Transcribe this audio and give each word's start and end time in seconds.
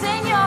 Señor. 0.00 0.40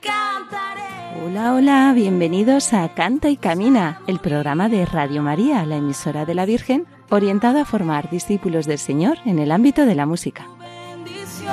Cantaré. 0.00 1.22
Hola, 1.24 1.54
hola, 1.54 1.92
bienvenidos 1.94 2.72
a 2.72 2.88
Canta 2.94 3.28
y 3.30 3.36
Camina, 3.36 4.00
el 4.06 4.18
programa 4.18 4.68
de 4.68 4.84
Radio 4.86 5.22
María, 5.22 5.64
la 5.66 5.76
emisora 5.76 6.24
de 6.24 6.34
la 6.34 6.44
Virgen, 6.44 6.86
orientado 7.10 7.60
a 7.60 7.64
formar 7.64 8.10
discípulos 8.10 8.66
del 8.66 8.78
Señor 8.78 9.18
en 9.24 9.38
el 9.38 9.50
ámbito 9.52 9.86
de 9.86 9.94
la 9.94 10.06
música. 10.06 10.46
bendición. 10.58 11.52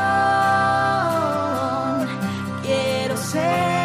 Quiero 2.63 3.17
ser 3.17 3.82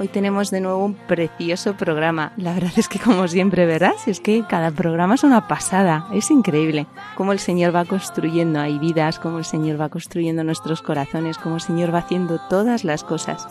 Hoy 0.00 0.06
tenemos 0.06 0.52
de 0.52 0.60
nuevo 0.60 0.84
un 0.84 0.94
precioso 0.94 1.76
programa. 1.76 2.32
La 2.36 2.54
verdad 2.54 2.70
es 2.76 2.88
que 2.88 3.00
como 3.00 3.26
siempre 3.26 3.66
verás, 3.66 4.06
es 4.06 4.20
que 4.20 4.44
cada 4.48 4.70
programa 4.70 5.16
es 5.16 5.24
una 5.24 5.48
pasada. 5.48 6.06
Es 6.12 6.30
increíble 6.30 6.86
cómo 7.16 7.32
el 7.32 7.40
Señor 7.40 7.74
va 7.74 7.84
construyendo 7.84 8.60
ahí 8.60 8.78
vidas, 8.78 9.18
cómo 9.18 9.38
el 9.38 9.44
Señor 9.44 9.80
va 9.80 9.88
construyendo 9.88 10.44
nuestros 10.44 10.82
corazones, 10.82 11.36
cómo 11.36 11.56
el 11.56 11.62
Señor 11.62 11.92
va 11.92 11.98
haciendo 11.98 12.38
todas 12.48 12.84
las 12.84 13.02
cosas. 13.02 13.48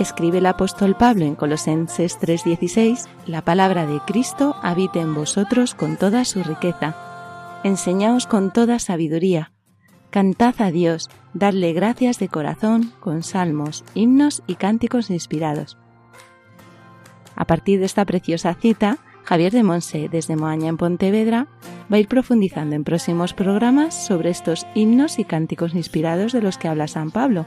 Escribe 0.00 0.38
el 0.38 0.46
apóstol 0.46 0.96
Pablo 0.96 1.26
en 1.26 1.34
Colosenses 1.34 2.18
3:16, 2.18 3.06
la 3.26 3.42
palabra 3.42 3.84
de 3.84 4.00
Cristo 4.06 4.56
habite 4.62 4.98
en 4.98 5.14
vosotros 5.14 5.74
con 5.74 5.98
toda 5.98 6.24
su 6.24 6.42
riqueza. 6.42 6.96
Enseñaos 7.64 8.26
con 8.26 8.50
toda 8.50 8.78
sabiduría. 8.78 9.52
Cantad 10.08 10.54
a 10.62 10.70
Dios, 10.70 11.10
dadle 11.34 11.74
gracias 11.74 12.18
de 12.18 12.28
corazón 12.28 12.94
con 12.98 13.22
salmos, 13.22 13.84
himnos 13.94 14.42
y 14.46 14.54
cánticos 14.54 15.10
inspirados. 15.10 15.76
A 17.36 17.44
partir 17.44 17.78
de 17.78 17.84
esta 17.84 18.06
preciosa 18.06 18.54
cita, 18.54 18.96
Javier 19.24 19.52
de 19.52 19.64
Monse, 19.64 20.08
desde 20.10 20.34
Moaña 20.34 20.70
en 20.70 20.78
Pontevedra, 20.78 21.46
va 21.92 21.96
a 21.96 22.00
ir 22.00 22.08
profundizando 22.08 22.74
en 22.74 22.84
próximos 22.84 23.34
programas 23.34 24.06
sobre 24.06 24.30
estos 24.30 24.66
himnos 24.74 25.18
y 25.18 25.24
cánticos 25.24 25.74
inspirados 25.74 26.32
de 26.32 26.40
los 26.40 26.56
que 26.56 26.68
habla 26.68 26.88
San 26.88 27.10
Pablo. 27.10 27.44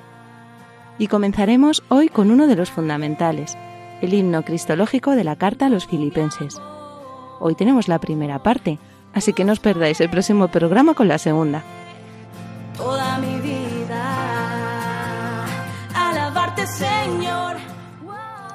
Y 0.97 1.07
comenzaremos 1.07 1.83
hoy 1.89 2.09
con 2.09 2.31
uno 2.31 2.47
de 2.47 2.55
los 2.55 2.71
fundamentales, 2.71 3.57
el 4.01 4.13
himno 4.13 4.43
cristológico 4.43 5.11
de 5.11 5.23
la 5.23 5.35
carta 5.35 5.65
a 5.65 5.69
los 5.69 5.87
filipenses. 5.87 6.61
Hoy 7.39 7.55
tenemos 7.55 7.87
la 7.87 7.99
primera 7.99 8.43
parte, 8.43 8.79
así 9.13 9.33
que 9.33 9.43
no 9.43 9.53
os 9.53 9.59
perdáis 9.59 9.99
el 10.01 10.09
próximo 10.09 10.49
programa 10.49 10.93
con 10.93 11.07
la 11.07 11.17
segunda. 11.17 11.63
Toda 12.77 13.17
mi 13.17 13.39
vida, 13.39 14.03
alabarte 15.95 16.67
Señor. 16.67 17.57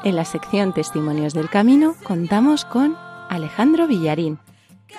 En 0.04 0.16
la 0.16 0.25
sección 0.25 0.72
Testimonios 0.72 1.34
del 1.34 1.50
Camino 1.50 1.94
contamos 2.04 2.65
con 2.65 2.97
Alejandro 3.28 3.87
Villarín. 3.87 4.38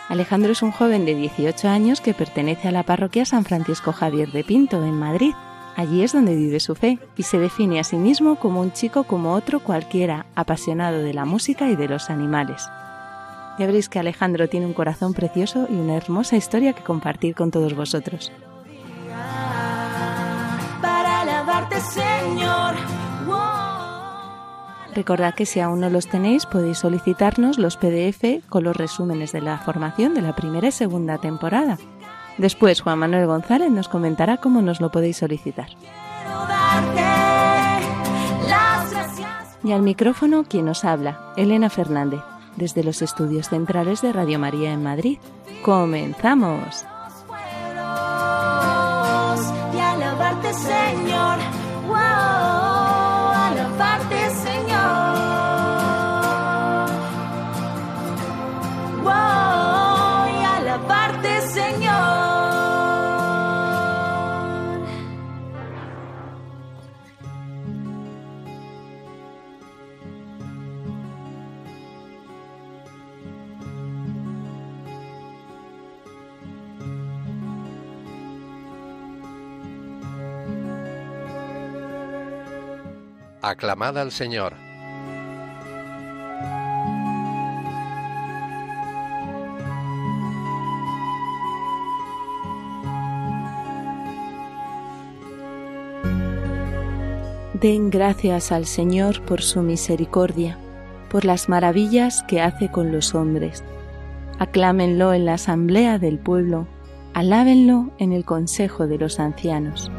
Alejandro 0.07 0.51
es 0.51 0.61
un 0.61 0.71
joven 0.71 1.05
de 1.05 1.15
18 1.15 1.67
años 1.67 2.01
que 2.01 2.13
pertenece 2.13 2.67
a 2.67 2.71
la 2.71 2.83
parroquia 2.83 3.25
San 3.25 3.45
Francisco 3.45 3.91
Javier 3.91 4.31
de 4.31 4.43
Pinto, 4.43 4.83
en 4.83 4.99
Madrid. 4.99 5.33
Allí 5.79 6.03
es 6.03 6.11
donde 6.11 6.35
vive 6.35 6.59
su 6.59 6.75
fe 6.75 6.99
y 7.15 7.23
se 7.23 7.39
define 7.39 7.79
a 7.79 7.85
sí 7.85 7.95
mismo 7.95 8.35
como 8.35 8.59
un 8.59 8.73
chico 8.73 9.05
como 9.05 9.33
otro 9.33 9.61
cualquiera, 9.61 10.25
apasionado 10.35 10.97
de 10.97 11.13
la 11.13 11.23
música 11.23 11.69
y 11.69 11.77
de 11.77 11.87
los 11.87 12.09
animales. 12.09 12.67
Ya 13.57 13.65
veréis 13.65 13.87
que 13.87 13.97
Alejandro 13.97 14.49
tiene 14.49 14.65
un 14.65 14.73
corazón 14.73 15.13
precioso 15.13 15.67
y 15.69 15.75
una 15.75 15.95
hermosa 15.95 16.35
historia 16.35 16.73
que 16.73 16.83
compartir 16.83 17.33
con 17.33 17.49
todos 17.49 17.77
vosotros. 17.77 18.29
Para 20.81 21.21
alabarte 21.21 21.79
Señor. 21.79 22.75
Wow. 23.25 23.37
Recordad 24.93 25.33
que 25.33 25.45
si 25.45 25.61
aún 25.61 25.79
no 25.79 25.89
los 25.89 26.07
tenéis 26.07 26.45
podéis 26.45 26.79
solicitarnos 26.79 27.57
los 27.57 27.77
PDF 27.77 28.45
con 28.49 28.65
los 28.65 28.75
resúmenes 28.75 29.31
de 29.31 29.39
la 29.39 29.57
formación 29.59 30.13
de 30.13 30.23
la 30.23 30.35
primera 30.35 30.67
y 30.67 30.71
segunda 30.73 31.19
temporada. 31.19 31.77
Después 32.39 32.79
Juan 32.79 32.99
Manuel 32.99 33.27
González 33.27 33.69
nos 33.69 33.89
comentará 33.89 34.37
cómo 34.37 34.61
nos 34.61 34.79
lo 34.79 34.89
podéis 34.89 35.17
solicitar. 35.17 35.67
Y 39.61 39.73
al 39.73 39.81
micrófono 39.81 40.45
quien 40.45 40.65
nos 40.65 40.85
habla, 40.85 41.33
Elena 41.35 41.69
Fernández, 41.69 42.21
desde 42.55 42.83
los 42.83 43.01
estudios 43.01 43.49
centrales 43.49 44.01
de 44.01 44.13
Radio 44.13 44.39
María 44.39 44.71
en 44.71 44.81
Madrid. 44.81 45.17
¡Comenzamos! 45.63 46.85
y 49.73 49.79
alabarte 49.79 50.53
Señor. 50.53 51.18
Aclamad 83.49 83.97
al 83.97 84.11
Señor. 84.11 84.53
Den 97.55 97.89
gracias 97.89 98.51
al 98.51 98.67
Señor 98.67 99.25
por 99.25 99.41
su 99.41 99.61
misericordia, 99.61 100.59
por 101.09 101.25
las 101.25 101.49
maravillas 101.49 102.21
que 102.27 102.41
hace 102.41 102.69
con 102.69 102.91
los 102.91 103.15
hombres. 103.15 103.63
Aclámenlo 104.37 105.11
en 105.11 105.25
la 105.25 105.33
asamblea 105.33 105.97
del 105.97 106.19
pueblo, 106.19 106.67
alábenlo 107.15 107.89
en 107.97 108.13
el 108.13 108.25
consejo 108.25 108.85
de 108.85 108.99
los 108.99 109.19
ancianos. 109.19 109.91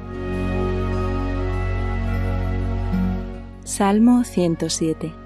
Salmo 3.80 4.24
107 4.24 5.19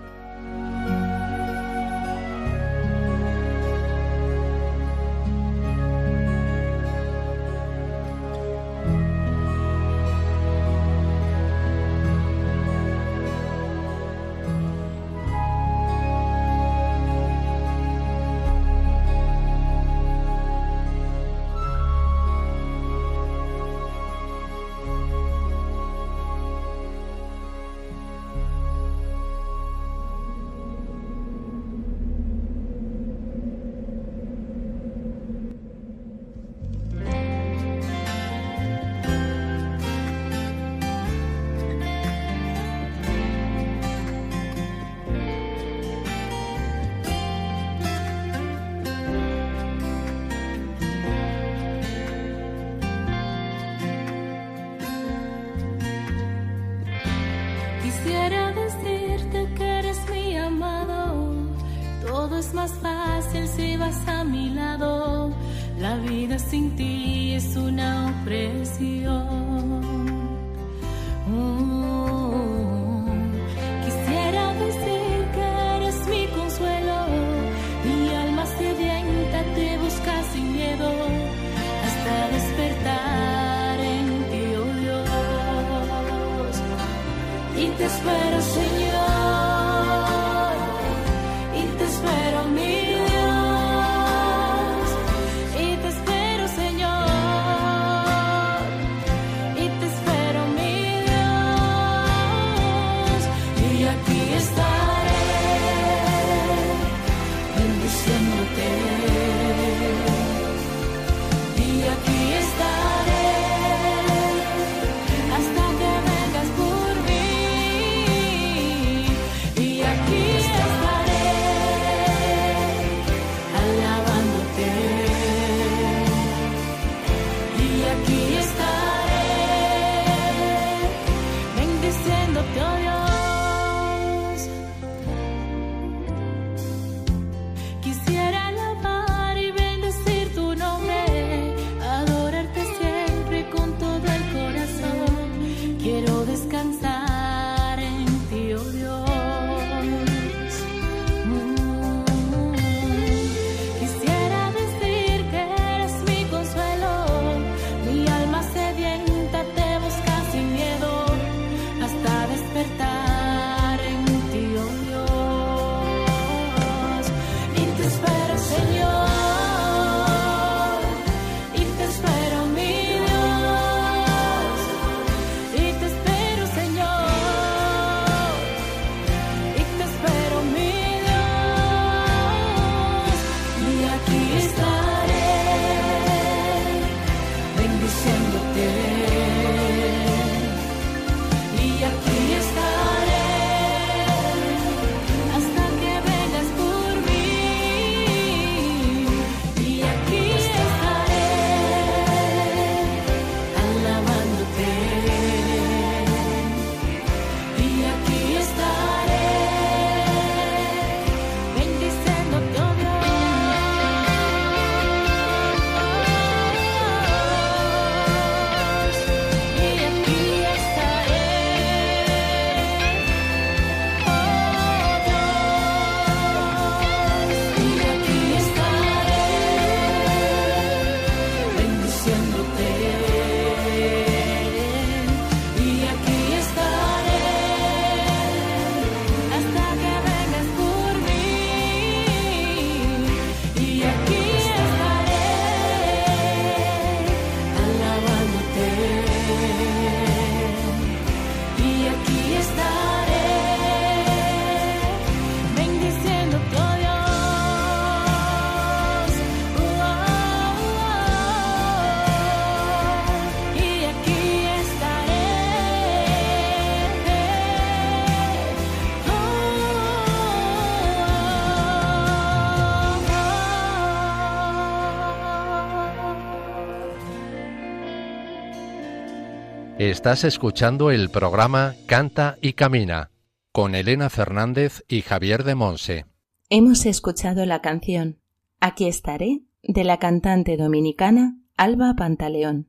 Estás 279.95 280.25
escuchando 280.25 280.91
el 280.91 281.09
programa 281.09 281.77
Canta 281.87 282.37
y 282.43 282.55
Camina 282.55 283.13
con 283.53 283.77
Elena 283.77 284.11
Fernández 284.11 284.83
y 284.89 285.03
Javier 285.03 285.45
de 285.45 285.55
Monse. 285.55 286.07
Hemos 286.51 286.85
escuchado 286.85 287.47
la 287.47 287.63
canción 287.63 288.19
Aquí 288.59 288.89
estaré 288.89 289.43
de 289.63 289.85
la 289.85 290.01
cantante 290.01 290.57
dominicana 290.57 291.39
Alba 291.57 291.95
Pantaleón. 291.97 292.69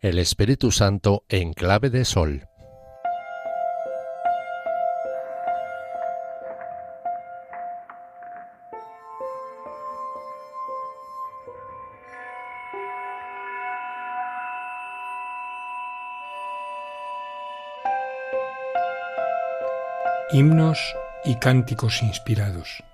El 0.00 0.18
Espíritu 0.18 0.72
Santo 0.72 1.22
en 1.28 1.52
clave 1.52 1.90
de 1.90 2.04
sol. 2.04 2.49
himnos 20.32 20.78
y 21.24 21.34
cánticos 21.36 22.04
inspirados. 22.04 22.84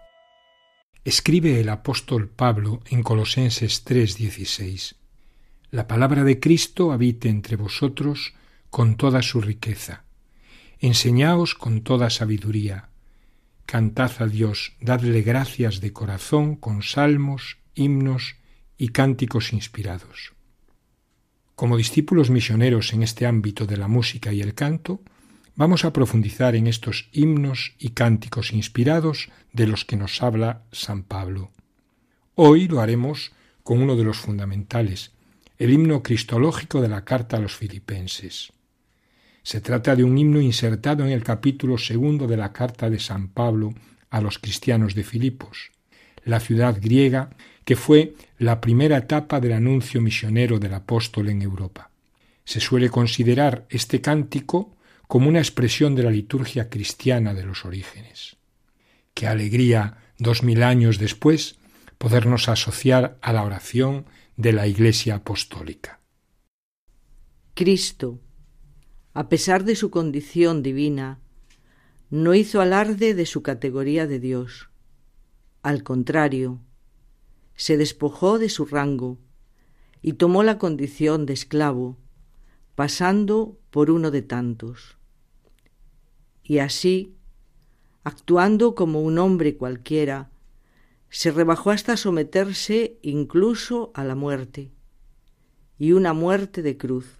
Escribe 1.04 1.60
el 1.60 1.68
apóstol 1.68 2.30
Pablo 2.30 2.80
en 2.88 3.02
Colosenses 3.02 3.84
3:16. 3.84 4.96
La 5.70 5.86
palabra 5.86 6.24
de 6.24 6.40
Cristo 6.40 6.92
habite 6.92 7.28
entre 7.28 7.56
vosotros 7.56 8.32
con 8.70 8.96
toda 8.96 9.20
su 9.20 9.42
riqueza. 9.42 10.04
Enseñaos 10.78 11.54
con 11.54 11.82
toda 11.82 12.08
sabiduría. 12.08 12.88
Cantad 13.66 14.12
a 14.20 14.26
Dios, 14.26 14.72
dadle 14.80 15.20
gracias 15.20 15.80
de 15.80 15.92
corazón 15.92 16.56
con 16.56 16.82
salmos, 16.82 17.58
himnos 17.74 18.36
y 18.78 18.88
cánticos 18.88 19.52
inspirados. 19.52 20.32
Como 21.54 21.76
discípulos 21.76 22.30
misioneros 22.30 22.94
en 22.94 23.02
este 23.02 23.26
ámbito 23.26 23.66
de 23.66 23.76
la 23.76 23.88
música 23.88 24.32
y 24.32 24.40
el 24.40 24.54
canto, 24.54 25.02
Vamos 25.58 25.86
a 25.86 25.92
profundizar 25.94 26.54
en 26.54 26.66
estos 26.66 27.08
himnos 27.12 27.76
y 27.78 27.90
cánticos 27.90 28.52
inspirados 28.52 29.30
de 29.54 29.66
los 29.66 29.86
que 29.86 29.96
nos 29.96 30.22
habla 30.22 30.64
San 30.70 31.02
Pablo. 31.02 31.50
Hoy 32.34 32.68
lo 32.68 32.80
haremos 32.80 33.32
con 33.62 33.80
uno 33.80 33.96
de 33.96 34.04
los 34.04 34.18
fundamentales, 34.18 35.12
el 35.56 35.72
himno 35.72 36.02
cristológico 36.02 36.82
de 36.82 36.88
la 36.88 37.06
carta 37.06 37.38
a 37.38 37.40
los 37.40 37.56
filipenses. 37.56 38.52
Se 39.42 39.62
trata 39.62 39.96
de 39.96 40.04
un 40.04 40.18
himno 40.18 40.42
insertado 40.42 41.06
en 41.06 41.10
el 41.10 41.24
capítulo 41.24 41.78
segundo 41.78 42.26
de 42.26 42.36
la 42.36 42.52
carta 42.52 42.90
de 42.90 42.98
San 42.98 43.28
Pablo 43.28 43.72
a 44.10 44.20
los 44.20 44.38
cristianos 44.38 44.94
de 44.94 45.04
Filipos, 45.04 45.70
la 46.26 46.38
ciudad 46.38 46.76
griega 46.78 47.30
que 47.64 47.76
fue 47.76 48.14
la 48.36 48.60
primera 48.60 48.98
etapa 48.98 49.40
del 49.40 49.54
anuncio 49.54 50.02
misionero 50.02 50.58
del 50.58 50.74
apóstol 50.74 51.30
en 51.30 51.40
Europa. 51.40 51.88
Se 52.44 52.60
suele 52.60 52.90
considerar 52.90 53.64
este 53.70 54.02
cántico 54.02 54.75
como 55.06 55.28
una 55.28 55.38
expresión 55.38 55.94
de 55.94 56.02
la 56.02 56.10
liturgia 56.10 56.68
cristiana 56.68 57.34
de 57.34 57.44
los 57.44 57.64
orígenes. 57.64 58.36
Qué 59.14 59.26
alegría, 59.26 59.98
dos 60.18 60.42
mil 60.42 60.62
años 60.62 60.98
después, 60.98 61.58
podernos 61.98 62.48
asociar 62.48 63.18
a 63.22 63.32
la 63.32 63.42
oración 63.42 64.06
de 64.36 64.52
la 64.52 64.66
Iglesia 64.66 65.16
Apostólica. 65.16 66.00
Cristo, 67.54 68.20
a 69.14 69.28
pesar 69.28 69.64
de 69.64 69.76
su 69.76 69.90
condición 69.90 70.62
divina, 70.62 71.20
no 72.10 72.34
hizo 72.34 72.60
alarde 72.60 73.14
de 73.14 73.26
su 73.26 73.42
categoría 73.42 74.06
de 74.06 74.20
Dios. 74.20 74.68
Al 75.62 75.82
contrario, 75.82 76.60
se 77.54 77.76
despojó 77.76 78.38
de 78.38 78.50
su 78.50 78.66
rango 78.66 79.18
y 80.02 80.12
tomó 80.12 80.42
la 80.42 80.58
condición 80.58 81.26
de 81.26 81.32
esclavo, 81.32 81.96
pasando 82.76 83.58
por 83.70 83.90
uno 83.90 84.12
de 84.12 84.22
tantos. 84.22 84.96
Y 86.44 86.58
así, 86.58 87.16
actuando 88.04 88.76
como 88.76 89.00
un 89.00 89.18
hombre 89.18 89.56
cualquiera, 89.56 90.30
se 91.08 91.30
rebajó 91.32 91.70
hasta 91.70 91.96
someterse 91.96 92.98
incluso 93.02 93.90
a 93.94 94.04
la 94.04 94.14
muerte, 94.14 94.70
y 95.78 95.92
una 95.92 96.12
muerte 96.12 96.62
de 96.62 96.76
cruz. 96.76 97.18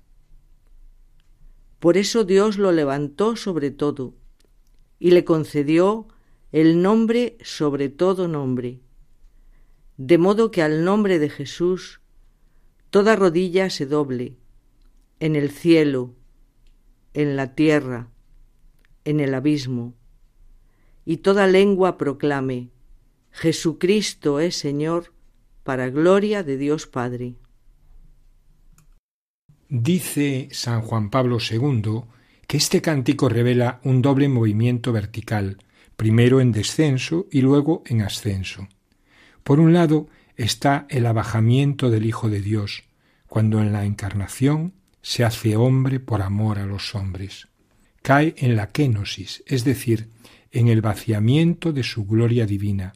Por 1.80 1.96
eso 1.96 2.24
Dios 2.24 2.58
lo 2.58 2.70
levantó 2.70 3.34
sobre 3.34 3.70
todo, 3.70 4.14
y 4.98 5.12
le 5.12 5.24
concedió 5.24 6.06
el 6.52 6.82
nombre 6.82 7.38
sobre 7.42 7.88
todo 7.88 8.28
nombre, 8.28 8.80
de 9.96 10.18
modo 10.18 10.50
que 10.50 10.60
al 10.60 10.84
nombre 10.84 11.18
de 11.18 11.30
Jesús 11.30 12.00
toda 12.90 13.16
rodilla 13.16 13.70
se 13.70 13.86
doble, 13.86 14.36
en 15.20 15.36
el 15.36 15.50
cielo, 15.50 16.14
en 17.14 17.36
la 17.36 17.54
tierra, 17.54 18.08
en 19.04 19.20
el 19.20 19.34
abismo, 19.34 19.94
y 21.04 21.18
toda 21.18 21.46
lengua 21.46 21.96
proclame, 21.96 22.70
Jesucristo 23.30 24.40
es 24.40 24.56
Señor, 24.56 25.12
para 25.62 25.90
gloria 25.90 26.42
de 26.42 26.56
Dios 26.56 26.86
Padre. 26.86 27.36
Dice 29.68 30.48
San 30.52 30.80
Juan 30.82 31.10
Pablo 31.10 31.38
II 31.38 32.02
que 32.46 32.56
este 32.56 32.80
cántico 32.80 33.28
revela 33.28 33.80
un 33.82 34.00
doble 34.00 34.28
movimiento 34.28 34.92
vertical, 34.92 35.58
primero 35.96 36.40
en 36.40 36.52
descenso 36.52 37.26
y 37.30 37.40
luego 37.40 37.82
en 37.86 38.02
ascenso. 38.02 38.68
Por 39.42 39.58
un 39.58 39.72
lado 39.72 40.08
está 40.36 40.86
el 40.88 41.06
abajamiento 41.06 41.90
del 41.90 42.06
Hijo 42.06 42.28
de 42.30 42.40
Dios, 42.40 42.84
cuando 43.26 43.60
en 43.60 43.72
la 43.72 43.84
encarnación 43.84 44.75
se 45.06 45.22
hace 45.22 45.54
hombre 45.54 46.00
por 46.00 46.20
amor 46.20 46.58
a 46.58 46.66
los 46.66 46.96
hombres. 46.96 47.46
Cae 48.02 48.34
en 48.38 48.56
la 48.56 48.72
kenosis, 48.72 49.44
es 49.46 49.62
decir, 49.62 50.08
en 50.50 50.66
el 50.66 50.80
vaciamiento 50.80 51.72
de 51.72 51.84
su 51.84 52.06
gloria 52.06 52.44
divina, 52.44 52.92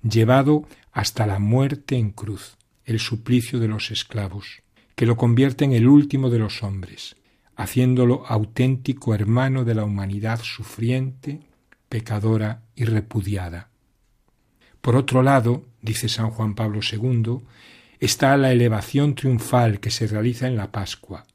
llevado 0.00 0.68
hasta 0.92 1.26
la 1.26 1.40
muerte 1.40 1.96
en 1.96 2.12
cruz, 2.12 2.56
el 2.84 3.00
suplicio 3.00 3.58
de 3.58 3.66
los 3.66 3.90
esclavos, 3.90 4.62
que 4.94 5.04
lo 5.04 5.16
convierte 5.16 5.64
en 5.64 5.72
el 5.72 5.88
último 5.88 6.30
de 6.30 6.38
los 6.38 6.62
hombres, 6.62 7.16
haciéndolo 7.56 8.24
auténtico 8.28 9.12
hermano 9.12 9.64
de 9.64 9.74
la 9.74 9.82
humanidad 9.82 10.40
sufriente, 10.40 11.40
pecadora 11.88 12.62
y 12.76 12.84
repudiada. 12.84 13.68
Por 14.80 14.94
otro 14.94 15.24
lado, 15.24 15.64
dice 15.82 16.08
San 16.08 16.30
Juan 16.30 16.54
Pablo 16.54 16.78
II, 16.88 17.40
está 17.98 18.36
la 18.36 18.52
elevación 18.52 19.16
triunfal 19.16 19.80
que 19.80 19.90
se 19.90 20.06
realiza 20.06 20.46
en 20.46 20.56
la 20.56 20.70
Pascua, 20.70 21.26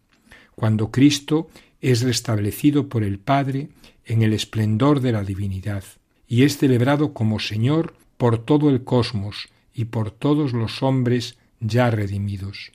cuando 0.56 0.92
Cristo 0.92 1.50
es 1.82 2.02
restablecido 2.02 2.90
por 2.90 3.04
el 3.04 3.20
Padre 3.20 3.70
en 4.06 4.22
el 4.22 4.34
esplendor 4.34 5.00
de 5.02 5.12
la 5.12 5.24
divinidad 5.24 5.84
y 6.28 6.44
es 6.44 6.58
celebrado 6.58 7.14
como 7.14 7.40
Señor 7.40 7.96
por 8.18 8.38
todo 8.38 8.70
el 8.70 8.84
cosmos 8.84 9.50
y 9.74 9.86
por 9.86 10.12
todos 10.12 10.54
los 10.54 10.84
hombres 10.84 11.38
ya 11.60 11.90
redimidos. 11.90 12.72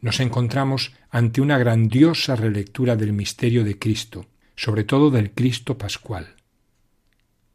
Nos 0.00 0.20
encontramos 0.20 0.92
ante 1.10 1.40
una 1.40 1.58
grandiosa 1.58 2.36
relectura 2.36 2.96
del 2.96 3.12
misterio 3.12 3.64
de 3.64 3.78
Cristo, 3.78 4.26
sobre 4.54 4.84
todo 4.84 5.10
del 5.10 5.32
Cristo 5.32 5.78
pascual. 5.78 6.36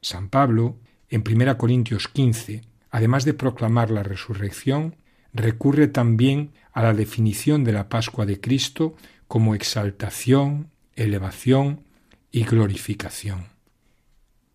San 0.02 0.30
Pablo, 0.30 0.78
en 1.10 1.24
1 1.26 1.58
Corintios 1.58 2.08
15, 2.08 2.62
además 2.90 3.26
de 3.26 3.34
proclamar 3.34 3.92
la 3.92 4.04
resurrección, 4.04 4.96
recurre 5.34 5.88
también 5.88 6.52
a 6.74 6.84
la 6.84 6.94
definición 6.94 7.64
de 7.64 7.74
la 7.74 7.90
Pascua 7.90 8.26
de 8.26 8.40
Cristo 8.40 8.96
como 9.32 9.56
exaltación, 9.56 10.72
elevación 10.94 11.86
y 12.34 12.44
glorificación. 12.44 13.46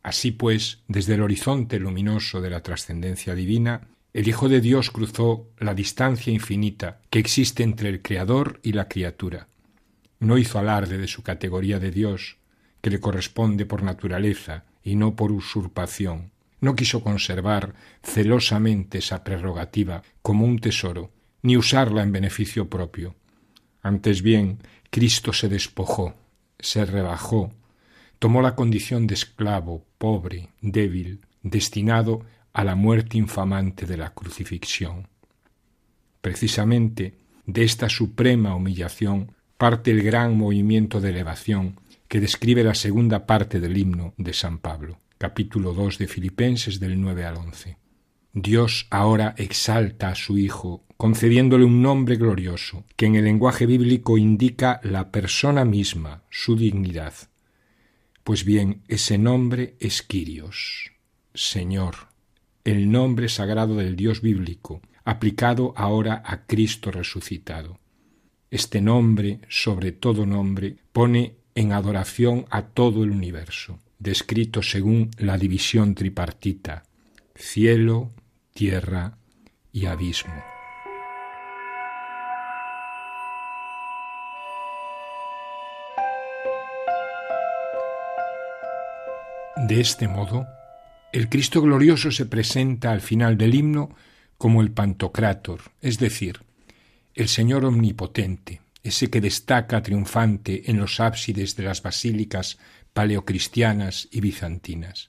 Así 0.02 0.32
pues, 0.32 0.80
desde 0.86 1.14
el 1.14 1.22
horizonte 1.22 1.78
luminoso 1.78 2.42
de 2.42 2.50
la 2.50 2.62
trascendencia 2.62 3.34
divina, 3.34 3.88
el 4.12 4.28
Hijo 4.28 4.50
de 4.50 4.60
Dios 4.60 4.90
cruzó 4.90 5.48
la 5.56 5.72
distancia 5.72 6.30
infinita 6.30 7.00
que 7.08 7.18
existe 7.18 7.62
entre 7.62 7.88
el 7.88 8.02
Creador 8.02 8.60
y 8.62 8.72
la 8.72 8.86
criatura. 8.86 9.48
No 10.20 10.36
hizo 10.36 10.58
alarde 10.58 10.98
de 10.98 11.08
su 11.08 11.22
categoría 11.22 11.78
de 11.78 11.90
Dios, 11.90 12.36
que 12.82 12.90
le 12.90 13.00
corresponde 13.00 13.64
por 13.64 13.82
naturaleza 13.82 14.66
y 14.84 14.96
no 14.96 15.16
por 15.16 15.32
usurpación. 15.32 16.32
No 16.60 16.76
quiso 16.76 17.02
conservar 17.02 17.72
celosamente 18.02 18.98
esa 18.98 19.24
prerrogativa 19.24 20.02
como 20.20 20.44
un 20.44 20.58
tesoro, 20.58 21.12
ni 21.40 21.56
usarla 21.56 22.02
en 22.02 22.12
beneficio 22.12 22.68
propio. 22.68 23.14
Antes 23.86 24.20
bien, 24.20 24.58
Cristo 24.90 25.32
se 25.32 25.48
despojó, 25.48 26.16
se 26.58 26.84
rebajó, 26.84 27.52
tomó 28.18 28.42
la 28.42 28.56
condición 28.56 29.06
de 29.06 29.14
esclavo, 29.14 29.86
pobre, 29.96 30.48
débil, 30.60 31.20
destinado 31.44 32.24
a 32.52 32.64
la 32.64 32.74
muerte 32.74 33.16
infamante 33.16 33.86
de 33.86 33.96
la 33.96 34.12
crucifixión. 34.12 35.06
Precisamente 36.20 37.14
de 37.46 37.62
esta 37.62 37.88
suprema 37.88 38.56
humillación 38.56 39.30
parte 39.56 39.92
el 39.92 40.02
gran 40.02 40.36
movimiento 40.36 41.00
de 41.00 41.10
elevación 41.10 41.78
que 42.08 42.18
describe 42.18 42.64
la 42.64 42.74
segunda 42.74 43.24
parte 43.24 43.60
del 43.60 43.76
himno 43.76 44.14
de 44.16 44.32
San 44.32 44.58
Pablo, 44.58 44.98
capítulo 45.16 45.72
2 45.74 45.98
de 45.98 46.08
Filipenses 46.08 46.80
del 46.80 47.00
9 47.00 47.24
al 47.24 47.36
11. 47.36 47.78
Dios 48.32 48.88
ahora 48.90 49.36
exalta 49.38 50.08
a 50.08 50.16
su 50.16 50.38
Hijo, 50.38 50.85
concediéndole 50.96 51.64
un 51.64 51.82
nombre 51.82 52.16
glorioso, 52.16 52.84
que 52.96 53.06
en 53.06 53.16
el 53.16 53.24
lenguaje 53.24 53.66
bíblico 53.66 54.16
indica 54.16 54.80
la 54.82 55.10
persona 55.10 55.64
misma, 55.64 56.22
su 56.30 56.56
dignidad. 56.56 57.14
Pues 58.24 58.44
bien, 58.44 58.82
ese 58.88 59.18
nombre 59.18 59.76
es 59.78 60.02
Quirios, 60.02 60.92
Señor, 61.34 62.08
el 62.64 62.90
nombre 62.90 63.28
sagrado 63.28 63.76
del 63.76 63.94
Dios 63.94 64.22
bíblico, 64.22 64.80
aplicado 65.04 65.72
ahora 65.76 66.22
a 66.24 66.46
Cristo 66.46 66.90
resucitado. 66.90 67.78
Este 68.50 68.80
nombre, 68.80 69.40
sobre 69.48 69.92
todo 69.92 70.24
nombre, 70.26 70.76
pone 70.92 71.36
en 71.54 71.72
adoración 71.72 72.46
a 72.50 72.62
todo 72.62 73.04
el 73.04 73.10
universo, 73.10 73.78
descrito 73.98 74.62
según 74.62 75.10
la 75.18 75.38
división 75.38 75.94
tripartita, 75.94 76.84
cielo, 77.34 78.12
tierra 78.52 79.18
y 79.72 79.86
abismo. 79.86 80.55
De 89.56 89.80
este 89.80 90.06
modo, 90.06 90.46
el 91.14 91.30
Cristo 91.30 91.62
glorioso 91.62 92.10
se 92.10 92.26
presenta 92.26 92.92
al 92.92 93.00
final 93.00 93.38
del 93.38 93.54
himno 93.54 93.88
como 94.36 94.60
el 94.60 94.70
Pantocrátor, 94.70 95.72
es 95.80 95.98
decir, 95.98 96.40
el 97.14 97.28
Señor 97.28 97.64
omnipotente, 97.64 98.60
ese 98.82 99.08
que 99.08 99.22
destaca 99.22 99.82
triunfante 99.82 100.70
en 100.70 100.76
los 100.76 101.00
ábsides 101.00 101.56
de 101.56 101.62
las 101.64 101.82
basílicas 101.82 102.58
paleocristianas 102.92 104.08
y 104.10 104.20
bizantinas. 104.20 105.08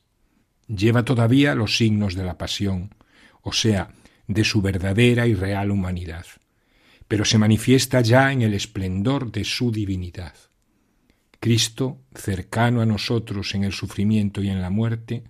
Lleva 0.68 1.04
todavía 1.04 1.54
los 1.54 1.76
signos 1.76 2.16
de 2.16 2.24
la 2.24 2.38
pasión, 2.38 2.96
o 3.42 3.52
sea, 3.52 3.92
de 4.28 4.46
su 4.46 4.62
verdadera 4.62 5.28
y 5.28 5.34
real 5.34 5.72
humanidad, 5.72 6.26
pero 7.10 7.26
se 7.26 7.38
manifiesta 7.38 8.00
ya 8.00 8.32
en 8.32 8.44
el 8.44 8.54
esplendor 8.54 9.30
de 9.30 9.44
su 9.44 9.74
divinidad. 9.74 10.34
Cristo, 11.40 12.00
cercano 12.14 12.82
a 12.82 12.86
nosotros 12.86 13.54
en 13.56 13.64
el 13.64 13.74
sufrimiento 13.74 14.42
y 14.42 14.50
en 14.50 14.62
la 14.62 14.70
muerte, 14.70 15.24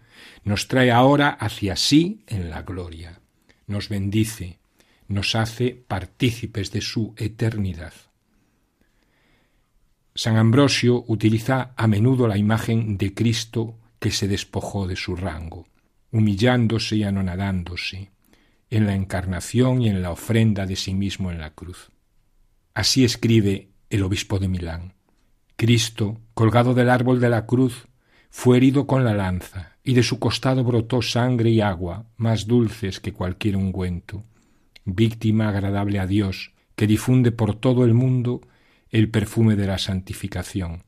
nos 0.43 0.67
trae 0.67 0.91
ahora 0.91 1.29
hacia 1.29 1.75
sí 1.75 2.23
en 2.27 2.49
la 2.49 2.63
gloria. 2.63 3.19
Nos 3.67 3.89
bendice, 3.89 4.59
nos 5.07 5.35
hace 5.35 5.71
partícipes 5.87 6.71
de 6.71 6.81
su 6.81 7.13
eternidad. 7.17 7.93
San 10.15 10.37
Ambrosio 10.37 11.03
utiliza 11.07 11.73
a 11.75 11.87
menudo 11.87 12.27
la 12.27 12.37
imagen 12.37 12.97
de 12.97 13.13
Cristo 13.13 13.77
que 13.99 14.11
se 14.11 14.27
despojó 14.27 14.87
de 14.87 14.95
su 14.95 15.15
rango, 15.15 15.67
humillándose 16.11 16.95
y 16.95 17.03
anonadándose 17.03 18.11
en 18.69 18.85
la 18.85 18.95
encarnación 18.95 19.81
y 19.81 19.89
en 19.89 20.01
la 20.01 20.11
ofrenda 20.11 20.65
de 20.65 20.75
sí 20.75 20.93
mismo 20.93 21.31
en 21.31 21.39
la 21.39 21.51
cruz. 21.51 21.91
Así 22.73 23.03
escribe 23.03 23.69
el 23.89 24.03
obispo 24.03 24.39
de 24.39 24.47
Milán. 24.47 24.96
Cristo, 25.57 26.21
colgado 26.35 26.75
del 26.75 26.87
árbol 26.87 27.19
de 27.19 27.29
la 27.29 27.47
cruz, 27.47 27.87
fue 28.29 28.57
herido 28.57 28.85
con 28.85 29.03
la 29.03 29.15
lanza, 29.15 29.75
y 29.83 29.95
de 29.95 30.03
su 30.03 30.19
costado 30.19 30.63
brotó 30.63 31.01
sangre 31.01 31.49
y 31.49 31.61
agua, 31.61 32.05
más 32.15 32.45
dulces 32.45 32.99
que 32.99 33.11
cualquier 33.11 33.57
ungüento, 33.57 34.23
víctima 34.85 35.49
agradable 35.49 35.97
a 35.97 36.05
Dios, 36.05 36.53
que 36.75 36.85
difunde 36.85 37.31
por 37.31 37.55
todo 37.55 37.85
el 37.85 37.95
mundo 37.95 38.41
el 38.91 39.09
perfume 39.09 39.55
de 39.55 39.65
la 39.65 39.79
santificación. 39.79 40.83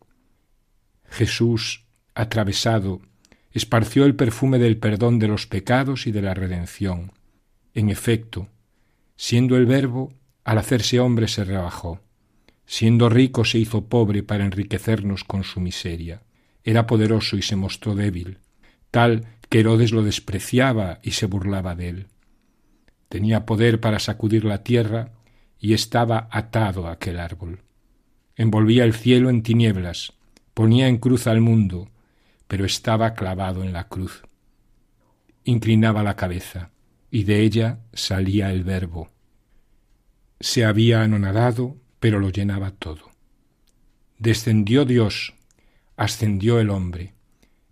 Jesús, 1.05 1.87
atravesado, 2.13 3.01
esparció 3.51 4.05
el 4.05 4.15
perfume 4.15 4.59
del 4.59 4.77
perdón 4.77 5.17
de 5.17 5.29
los 5.29 5.47
pecados 5.47 6.05
y 6.05 6.11
de 6.11 6.21
la 6.21 6.35
redención. 6.35 7.11
En 7.73 7.89
efecto, 7.89 8.49
siendo 9.15 9.57
el 9.57 9.65
Verbo, 9.65 10.13
al 10.43 10.59
hacerse 10.59 10.99
hombre 10.99 11.27
se 11.27 11.43
rebajó. 11.43 12.01
Siendo 12.69 13.09
rico 13.09 13.43
se 13.45 13.57
hizo 13.57 13.85
pobre 13.85 14.21
para 14.21 14.45
enriquecernos 14.45 15.23
con 15.23 15.43
su 15.43 15.59
miseria. 15.59 16.21
Era 16.63 16.85
poderoso 16.85 17.35
y 17.35 17.41
se 17.41 17.55
mostró 17.55 17.95
débil, 17.95 18.37
tal 18.91 19.25
que 19.49 19.61
Herodes 19.61 19.91
lo 19.91 20.03
despreciaba 20.03 20.99
y 21.01 21.11
se 21.11 21.25
burlaba 21.25 21.73
de 21.75 21.89
él. 21.89 22.07
Tenía 23.09 23.47
poder 23.47 23.79
para 23.79 23.97
sacudir 23.97 24.45
la 24.45 24.63
tierra 24.63 25.13
y 25.59 25.73
estaba 25.73 26.29
atado 26.31 26.87
a 26.87 26.91
aquel 26.91 27.19
árbol 27.19 27.63
envolvía 28.39 28.85
el 28.85 28.93
cielo 28.93 29.29
en 29.29 29.43
tinieblas, 29.43 30.13
ponía 30.53 30.87
en 30.87 30.97
cruz 30.97 31.27
al 31.27 31.41
mundo, 31.41 31.89
pero 32.47 32.63
estaba 32.63 33.13
clavado 33.13 33.65
en 33.65 33.73
la 33.73 33.89
cruz. 33.89 34.23
Inclinaba 35.43 36.03
la 36.03 36.15
cabeza, 36.15 36.71
y 37.11 37.25
de 37.25 37.41
ella 37.41 37.79
salía 37.91 38.49
el 38.53 38.63
verbo. 38.63 39.09
Se 40.39 40.63
había 40.63 41.01
anonadado, 41.01 41.75
pero 41.99 42.19
lo 42.19 42.29
llenaba 42.29 42.71
todo. 42.71 43.11
Descendió 44.17 44.85
Dios, 44.85 45.33
ascendió 45.95 46.59
el 46.59 46.69
hombre. 46.69 47.13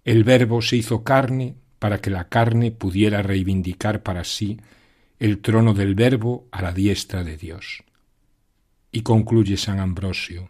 El 0.03 0.23
verbo 0.23 0.61
se 0.61 0.77
hizo 0.77 1.03
carne 1.03 1.55
para 1.79 1.99
que 1.99 2.09
la 2.09 2.27
carne 2.29 2.71
pudiera 2.71 3.21
reivindicar 3.21 4.03
para 4.03 4.23
sí 4.23 4.59
el 5.19 5.39
trono 5.39 5.73
del 5.73 5.95
verbo 5.95 6.47
a 6.51 6.61
la 6.61 6.71
diestra 6.71 7.23
de 7.23 7.37
Dios. 7.37 7.83
Y 8.91 9.01
concluye 9.01 9.57
San 9.57 9.79
Ambrosio, 9.79 10.49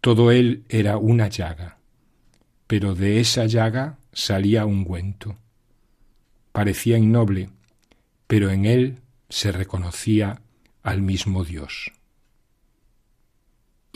todo 0.00 0.30
él 0.30 0.64
era 0.68 0.98
una 0.98 1.28
llaga, 1.28 1.78
pero 2.66 2.94
de 2.94 3.20
esa 3.20 3.46
llaga 3.46 3.98
salía 4.12 4.66
ungüento. 4.66 5.36
Parecía 6.52 6.98
innoble, 6.98 7.50
pero 8.26 8.50
en 8.50 8.66
él 8.66 8.98
se 9.28 9.52
reconocía 9.52 10.40
al 10.82 11.02
mismo 11.02 11.44
Dios. 11.44 11.92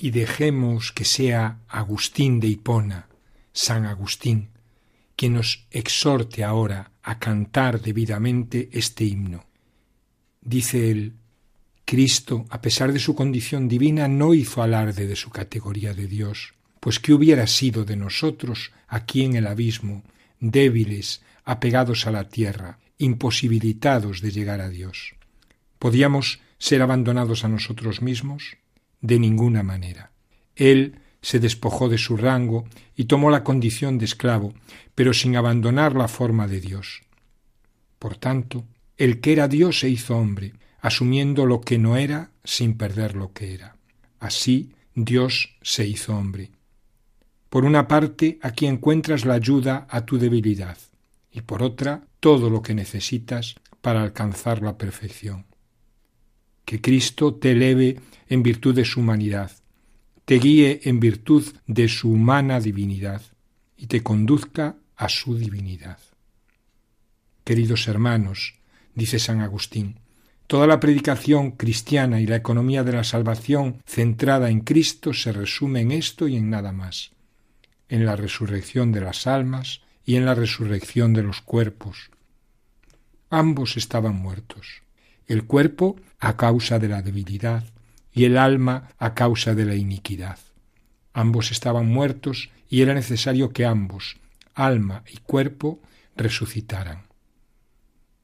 Y 0.02 0.12
dejemos 0.12 0.92
que 0.92 1.04
sea 1.04 1.58
Agustín 1.68 2.40
de 2.40 2.48
Hipona, 2.48 3.08
San 3.52 3.84
Agustín, 3.84 4.48
quien 5.14 5.34
nos 5.34 5.66
exhorte 5.70 6.42
ahora 6.42 6.92
a 7.02 7.18
cantar 7.18 7.82
debidamente 7.82 8.70
este 8.72 9.04
himno. 9.04 9.44
Dice 10.40 10.90
él, 10.90 11.12
Cristo, 11.84 12.46
a 12.48 12.62
pesar 12.62 12.94
de 12.94 12.98
su 12.98 13.14
condición 13.14 13.68
divina, 13.68 14.08
no 14.08 14.32
hizo 14.32 14.62
alarde 14.62 15.06
de 15.06 15.16
su 15.16 15.28
categoría 15.28 15.92
de 15.92 16.06
Dios, 16.06 16.54
pues 16.80 16.98
¿qué 16.98 17.12
hubiera 17.12 17.46
sido 17.46 17.84
de 17.84 17.96
nosotros 17.96 18.72
aquí 18.88 19.22
en 19.24 19.36
el 19.36 19.46
abismo, 19.46 20.02
débiles, 20.38 21.20
apegados 21.44 22.06
a 22.06 22.10
la 22.10 22.26
tierra, 22.26 22.78
imposibilitados 22.96 24.22
de 24.22 24.30
llegar 24.30 24.62
a 24.62 24.70
Dios? 24.70 25.14
¿Podíamos 25.78 26.40
ser 26.56 26.80
abandonados 26.80 27.44
a 27.44 27.48
nosotros 27.48 28.00
mismos? 28.00 28.56
De 29.00 29.18
ninguna 29.18 29.62
manera. 29.62 30.12
Él 30.56 31.00
se 31.22 31.38
despojó 31.38 31.88
de 31.88 31.98
su 31.98 32.16
rango 32.16 32.64
y 32.96 33.04
tomó 33.04 33.30
la 33.30 33.44
condición 33.44 33.98
de 33.98 34.04
esclavo, 34.04 34.54
pero 34.94 35.12
sin 35.12 35.36
abandonar 35.36 35.94
la 35.94 36.08
forma 36.08 36.46
de 36.46 36.60
Dios. 36.60 37.02
Por 37.98 38.16
tanto, 38.16 38.64
el 38.96 39.20
que 39.20 39.32
era 39.32 39.48
Dios 39.48 39.80
se 39.80 39.88
hizo 39.88 40.16
hombre, 40.16 40.54
asumiendo 40.80 41.46
lo 41.46 41.60
que 41.60 41.78
no 41.78 41.96
era 41.96 42.30
sin 42.44 42.76
perder 42.76 43.14
lo 43.14 43.32
que 43.32 43.54
era. 43.54 43.76
Así 44.18 44.72
Dios 44.94 45.56
se 45.62 45.86
hizo 45.86 46.16
hombre. 46.16 46.50
Por 47.48 47.64
una 47.64 47.88
parte, 47.88 48.38
aquí 48.42 48.66
encuentras 48.66 49.24
la 49.24 49.34
ayuda 49.34 49.86
a 49.90 50.04
tu 50.04 50.18
debilidad 50.18 50.78
y 51.32 51.42
por 51.42 51.62
otra, 51.62 52.02
todo 52.18 52.50
lo 52.50 52.62
que 52.62 52.74
necesitas 52.74 53.54
para 53.80 54.02
alcanzar 54.02 54.62
la 54.62 54.76
perfección. 54.76 55.46
Que 56.70 56.80
Cristo 56.80 57.34
te 57.34 57.50
eleve 57.50 57.98
en 58.28 58.44
virtud 58.44 58.76
de 58.76 58.84
su 58.84 59.00
humanidad, 59.00 59.50
te 60.24 60.36
guíe 60.36 60.82
en 60.84 61.00
virtud 61.00 61.44
de 61.66 61.88
su 61.88 62.12
humana 62.12 62.60
divinidad 62.60 63.22
y 63.76 63.88
te 63.88 64.04
conduzca 64.04 64.76
a 64.94 65.08
su 65.08 65.36
divinidad. 65.36 65.98
Queridos 67.42 67.88
hermanos, 67.88 68.54
dice 68.94 69.18
San 69.18 69.40
Agustín, 69.40 69.98
Toda 70.46 70.68
la 70.68 70.78
predicación 70.78 71.50
cristiana 71.50 72.20
y 72.20 72.28
la 72.28 72.36
economía 72.36 72.84
de 72.84 72.92
la 72.92 73.02
salvación 73.02 73.82
centrada 73.84 74.48
en 74.48 74.60
Cristo 74.60 75.12
se 75.12 75.32
resume 75.32 75.80
en 75.80 75.90
esto 75.90 76.28
y 76.28 76.36
en 76.36 76.50
nada 76.50 76.70
más, 76.70 77.10
en 77.88 78.06
la 78.06 78.14
resurrección 78.14 78.92
de 78.92 79.00
las 79.00 79.26
almas 79.26 79.80
y 80.04 80.14
en 80.14 80.24
la 80.24 80.36
resurrección 80.36 81.14
de 81.14 81.24
los 81.24 81.40
cuerpos. 81.40 82.12
Ambos 83.28 83.76
estaban 83.76 84.14
muertos, 84.14 84.82
el 85.26 85.46
cuerpo 85.46 85.96
a 86.20 86.36
causa 86.36 86.78
de 86.78 86.88
la 86.88 87.02
debilidad 87.02 87.64
y 88.12 88.24
el 88.24 88.38
alma 88.38 88.90
a 88.98 89.14
causa 89.14 89.54
de 89.54 89.64
la 89.64 89.74
iniquidad. 89.74 90.38
Ambos 91.12 91.50
estaban 91.50 91.86
muertos 91.86 92.50
y 92.68 92.82
era 92.82 92.94
necesario 92.94 93.52
que 93.52 93.64
ambos, 93.64 94.18
alma 94.54 95.02
y 95.12 95.16
cuerpo, 95.18 95.80
resucitaran. 96.16 97.02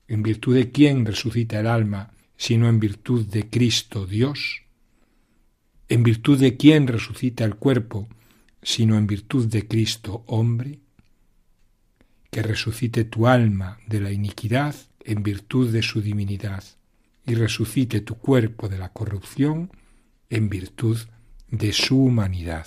En 0.07 0.23
virtud 0.23 0.55
de 0.55 0.71
quién 0.71 1.05
resucita 1.05 1.59
el 1.59 1.67
alma 1.67 2.13
sino 2.37 2.69
en 2.69 2.81
virtud 2.81 3.27
de 3.27 3.49
Cristo 3.49 4.07
Dios? 4.07 4.63
¿En 5.89 6.03
virtud 6.03 6.39
de 6.39 6.57
quién 6.57 6.87
resucita 6.87 7.45
el 7.45 7.57
cuerpo, 7.57 8.09
sino 8.63 8.97
en 8.97 9.07
virtud 9.07 9.47
de 9.47 9.67
Cristo 9.67 10.25
hombre? 10.27 10.81
Que 12.31 12.43
resucite 12.43 13.05
tu 13.05 13.27
alma 13.27 13.79
de 13.87 14.01
la 14.01 14.13
iniquidad 14.13 14.75
en 15.05 15.23
virtud 15.23 15.73
de 15.73 15.83
su 15.83 16.03
divinidad, 16.03 16.65
y 17.27 17.35
resucite 17.35 18.01
tu 18.01 18.17
cuerpo 18.17 18.69
de 18.69 18.79
la 18.79 18.93
corrupción 18.93 19.71
en 20.31 20.49
virtud 20.49 20.99
de 21.49 21.73
su 21.73 21.99
humanidad. 21.99 22.67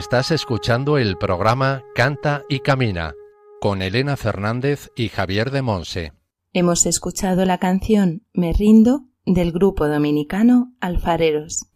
Estás 0.00 0.30
escuchando 0.30 0.96
el 0.96 1.18
programa 1.18 1.84
Canta 1.94 2.44
y 2.48 2.60
Camina 2.60 3.12
con 3.60 3.82
Elena 3.82 4.16
Fernández 4.16 4.88
y 4.96 5.10
Javier 5.10 5.50
de 5.50 5.60
Monse. 5.60 6.14
Hemos 6.54 6.86
escuchado 6.86 7.44
la 7.44 7.58
canción 7.58 8.22
Me 8.32 8.54
rindo 8.54 9.02
del 9.26 9.52
grupo 9.52 9.88
dominicano 9.88 10.72
Alfareros. 10.80 11.66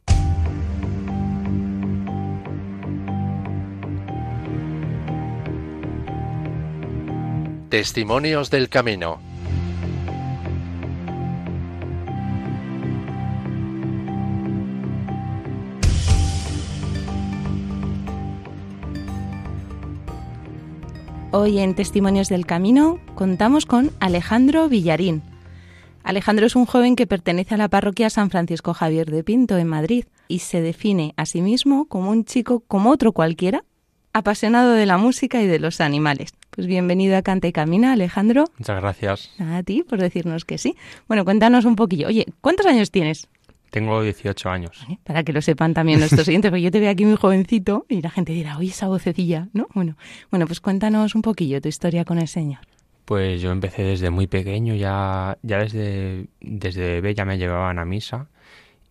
Testimonios 7.68 8.48
del 8.48 8.70
Camino. 8.70 9.20
Hoy 21.36 21.58
en 21.58 21.74
Testimonios 21.74 22.28
del 22.28 22.46
Camino 22.46 23.00
contamos 23.16 23.66
con 23.66 23.90
Alejandro 23.98 24.68
Villarín. 24.68 25.24
Alejandro 26.04 26.46
es 26.46 26.54
un 26.54 26.64
joven 26.64 26.94
que 26.94 27.08
pertenece 27.08 27.54
a 27.54 27.58
la 27.58 27.68
parroquia 27.68 28.08
San 28.08 28.30
Francisco 28.30 28.72
Javier 28.72 29.10
de 29.10 29.24
Pinto 29.24 29.58
en 29.58 29.66
Madrid 29.66 30.04
y 30.28 30.38
se 30.38 30.60
define 30.62 31.12
a 31.16 31.26
sí 31.26 31.42
mismo 31.42 31.86
como 31.86 32.10
un 32.12 32.24
chico 32.24 32.60
como 32.60 32.92
otro 32.92 33.10
cualquiera, 33.10 33.64
apasionado 34.12 34.74
de 34.74 34.86
la 34.86 34.96
música 34.96 35.42
y 35.42 35.48
de 35.48 35.58
los 35.58 35.80
animales. 35.80 36.34
Pues 36.50 36.68
bienvenido 36.68 37.16
a 37.16 37.22
Canta 37.22 37.48
y 37.48 37.52
Camina, 37.52 37.94
Alejandro. 37.94 38.44
Muchas 38.56 38.80
gracias. 38.80 39.30
A 39.40 39.60
ti 39.64 39.82
por 39.82 39.98
decirnos 39.98 40.44
que 40.44 40.56
sí. 40.56 40.76
Bueno, 41.08 41.24
cuéntanos 41.24 41.64
un 41.64 41.74
poquillo. 41.74 42.06
Oye, 42.06 42.26
¿cuántos 42.42 42.66
años 42.66 42.92
tienes? 42.92 43.26
Tengo 43.74 44.00
18 44.00 44.50
años. 44.50 44.86
Para 45.02 45.24
que 45.24 45.32
lo 45.32 45.42
sepan 45.42 45.74
también 45.74 45.98
nuestros 45.98 46.26
siguientes, 46.26 46.52
porque 46.52 46.62
yo 46.62 46.70
te 46.70 46.78
veo 46.78 46.88
aquí 46.88 47.04
muy 47.04 47.16
jovencito 47.16 47.86
y 47.88 48.02
la 48.02 48.10
gente 48.10 48.32
dirá, 48.32 48.56
oye, 48.56 48.68
esa 48.68 48.86
vocecilla, 48.86 49.48
¿no? 49.52 49.66
Bueno, 49.74 49.96
bueno, 50.30 50.46
pues 50.46 50.60
cuéntanos 50.60 51.16
un 51.16 51.22
poquillo 51.22 51.60
tu 51.60 51.68
historia 51.68 52.04
con 52.04 52.18
el 52.18 52.28
Señor. 52.28 52.60
Pues 53.04 53.42
yo 53.42 53.50
empecé 53.50 53.82
desde 53.82 54.10
muy 54.10 54.28
pequeño, 54.28 54.76
ya, 54.76 55.38
ya 55.42 55.58
desde, 55.58 56.28
desde 56.40 56.82
bebé 56.82 57.16
ya 57.16 57.24
me 57.24 57.36
llevaban 57.36 57.80
a 57.80 57.84
misa. 57.84 58.28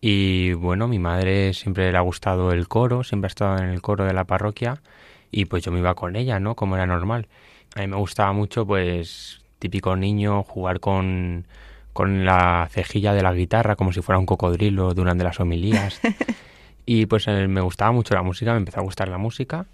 Y 0.02 0.52
bueno, 0.52 0.86
mi 0.86 0.98
madre 0.98 1.54
siempre 1.54 1.90
le 1.90 1.96
ha 1.96 2.02
gustado 2.02 2.52
el 2.52 2.68
coro, 2.68 3.04
siempre 3.04 3.28
ha 3.28 3.28
estado 3.28 3.56
en 3.56 3.70
el 3.70 3.80
coro 3.80 4.04
de 4.04 4.12
la 4.12 4.24
parroquia 4.24 4.82
y 5.30 5.46
pues 5.46 5.64
yo 5.64 5.72
me 5.72 5.78
iba 5.78 5.94
con 5.94 6.14
ella, 6.14 6.38
¿no? 6.40 6.56
Como 6.56 6.74
era 6.74 6.86
normal. 6.86 7.26
A 7.74 7.80
mí 7.80 7.86
me 7.86 7.96
gustaba 7.96 8.34
mucho, 8.34 8.66
pues, 8.66 9.40
típico 9.58 9.96
niño, 9.96 10.42
jugar 10.42 10.78
con, 10.78 11.46
con 11.94 12.26
la 12.26 12.68
cejilla 12.70 13.14
de 13.14 13.22
la 13.22 13.32
guitarra 13.32 13.76
como 13.76 13.92
si 13.92 14.02
fuera 14.02 14.18
un 14.18 14.26
cocodrilo 14.26 14.92
durante 14.92 15.24
las 15.24 15.40
homilías. 15.40 16.00
y 16.86 17.06
pues 17.06 17.26
eh, 17.28 17.46
me 17.48 17.62
gustaba 17.62 17.92
mucho 17.92 18.14
la 18.14 18.22
música, 18.22 18.52
me 18.52 18.58
empezó 18.58 18.80
a 18.80 18.82
gustar 18.82 19.08
la 19.08 19.16
música. 19.16 19.66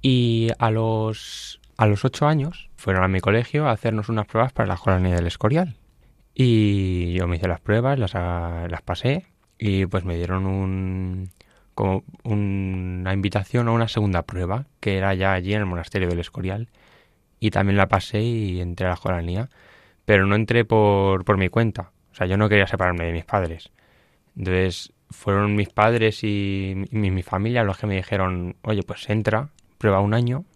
Y 0.00 0.48
a 0.58 0.70
los, 0.70 1.60
a 1.76 1.86
los 1.86 2.04
ocho 2.04 2.26
años 2.26 2.70
fueron 2.76 3.04
a 3.04 3.08
mi 3.08 3.20
colegio 3.20 3.68
a 3.68 3.72
hacernos 3.72 4.08
unas 4.08 4.26
pruebas 4.26 4.52
para 4.52 4.66
la 4.66 4.76
Jolanía 4.76 5.14
del 5.14 5.26
Escorial. 5.26 5.76
Y 6.34 7.12
yo 7.12 7.28
me 7.28 7.36
hice 7.36 7.46
las 7.46 7.60
pruebas, 7.60 7.98
las, 7.98 8.14
las 8.14 8.82
pasé 8.82 9.26
y 9.58 9.84
pues 9.86 10.04
me 10.04 10.16
dieron 10.16 10.46
un, 10.46 11.30
como 11.74 12.04
una 12.24 13.12
invitación 13.12 13.68
a 13.68 13.72
una 13.72 13.88
segunda 13.88 14.22
prueba, 14.22 14.64
que 14.80 14.96
era 14.96 15.12
ya 15.14 15.34
allí 15.34 15.52
en 15.52 15.60
el 15.60 15.66
monasterio 15.66 16.08
del 16.08 16.20
Escorial. 16.20 16.68
Y 17.38 17.50
también 17.50 17.76
la 17.76 17.88
pasé 17.88 18.22
y 18.22 18.60
entré 18.62 18.86
a 18.86 18.90
la 18.90 18.96
Jolanía 18.96 19.50
pero 20.08 20.24
no 20.24 20.36
entré 20.36 20.64
por, 20.64 21.22
por 21.26 21.36
mi 21.36 21.50
cuenta. 21.50 21.92
O 22.12 22.14
sea, 22.14 22.26
yo 22.26 22.38
no 22.38 22.48
quería 22.48 22.66
separarme 22.66 23.04
de 23.04 23.12
mis 23.12 23.26
padres. 23.26 23.70
Entonces 24.38 24.94
fueron 25.10 25.54
mis 25.54 25.68
padres 25.68 26.24
y, 26.24 26.86
mi, 26.90 27.22
familia 27.22 27.62
los 27.62 27.76
que 27.76 27.86
me 27.86 27.96
dijeron, 27.96 28.56
oye, 28.62 28.82
pues 28.84 29.06
entra, 29.10 29.50
prueba 29.76 30.00
un 30.00 30.14
año, 30.14 30.46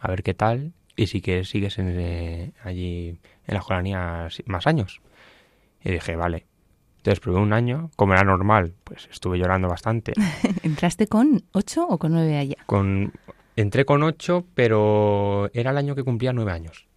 a 0.00 0.08
ver 0.08 0.24
qué 0.24 0.34
tal, 0.34 0.72
y 0.96 1.06
si 1.06 1.22
quieres 1.22 1.48
sigues 1.48 1.78
en, 1.78 1.90
eh, 1.96 2.52
allí 2.64 3.20
en 3.46 3.54
la 3.54 3.60
jolanía 3.60 4.26
más 4.46 4.66
años. 4.66 5.00
Y 5.84 5.92
dije, 5.92 6.16
vale. 6.16 6.46
Entonces 6.96 7.20
probé 7.20 7.38
un 7.38 7.52
año, 7.52 7.92
como 7.94 8.14
era 8.14 8.24
normal, 8.24 8.74
pues 8.82 9.08
estuve 9.12 9.38
llorando 9.38 9.68
bastante. 9.68 10.12
¿Entraste 10.64 11.06
con 11.06 11.44
ocho 11.52 11.86
o 11.86 11.98
con 11.98 12.14
nueve 12.14 12.36
allá? 12.36 12.56
Con, 12.66 13.12
entré 13.54 13.84
con 13.84 14.02
ocho, 14.02 14.44
pero 14.56 15.52
era 15.54 15.70
el 15.70 15.78
año 15.78 15.94
que 15.94 16.02
cumplía 16.02 16.32
nueve 16.32 16.50
años 16.50 16.88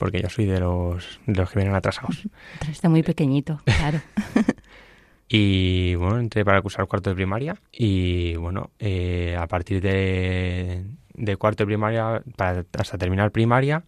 porque 0.00 0.22
yo 0.22 0.30
soy 0.30 0.46
de 0.46 0.58
los, 0.58 1.20
de 1.26 1.34
los 1.38 1.50
que 1.50 1.58
vienen 1.58 1.76
atrasados. 1.76 2.26
Está 2.70 2.88
muy 2.88 3.02
pequeñito, 3.02 3.60
claro. 3.64 4.00
y 5.28 5.94
bueno, 5.96 6.18
entré 6.18 6.42
para 6.42 6.62
cursar 6.62 6.86
cuarto 6.86 7.10
de 7.10 7.16
primaria 7.16 7.60
y 7.70 8.34
bueno, 8.36 8.70
eh, 8.78 9.36
a 9.38 9.46
partir 9.46 9.82
de, 9.82 10.86
de, 11.12 11.36
cuarto 11.36 11.64
de 11.64 11.66
primaria 11.66 12.22
para, 12.34 12.64
hasta 12.78 12.96
terminar 12.96 13.30
primaria, 13.30 13.84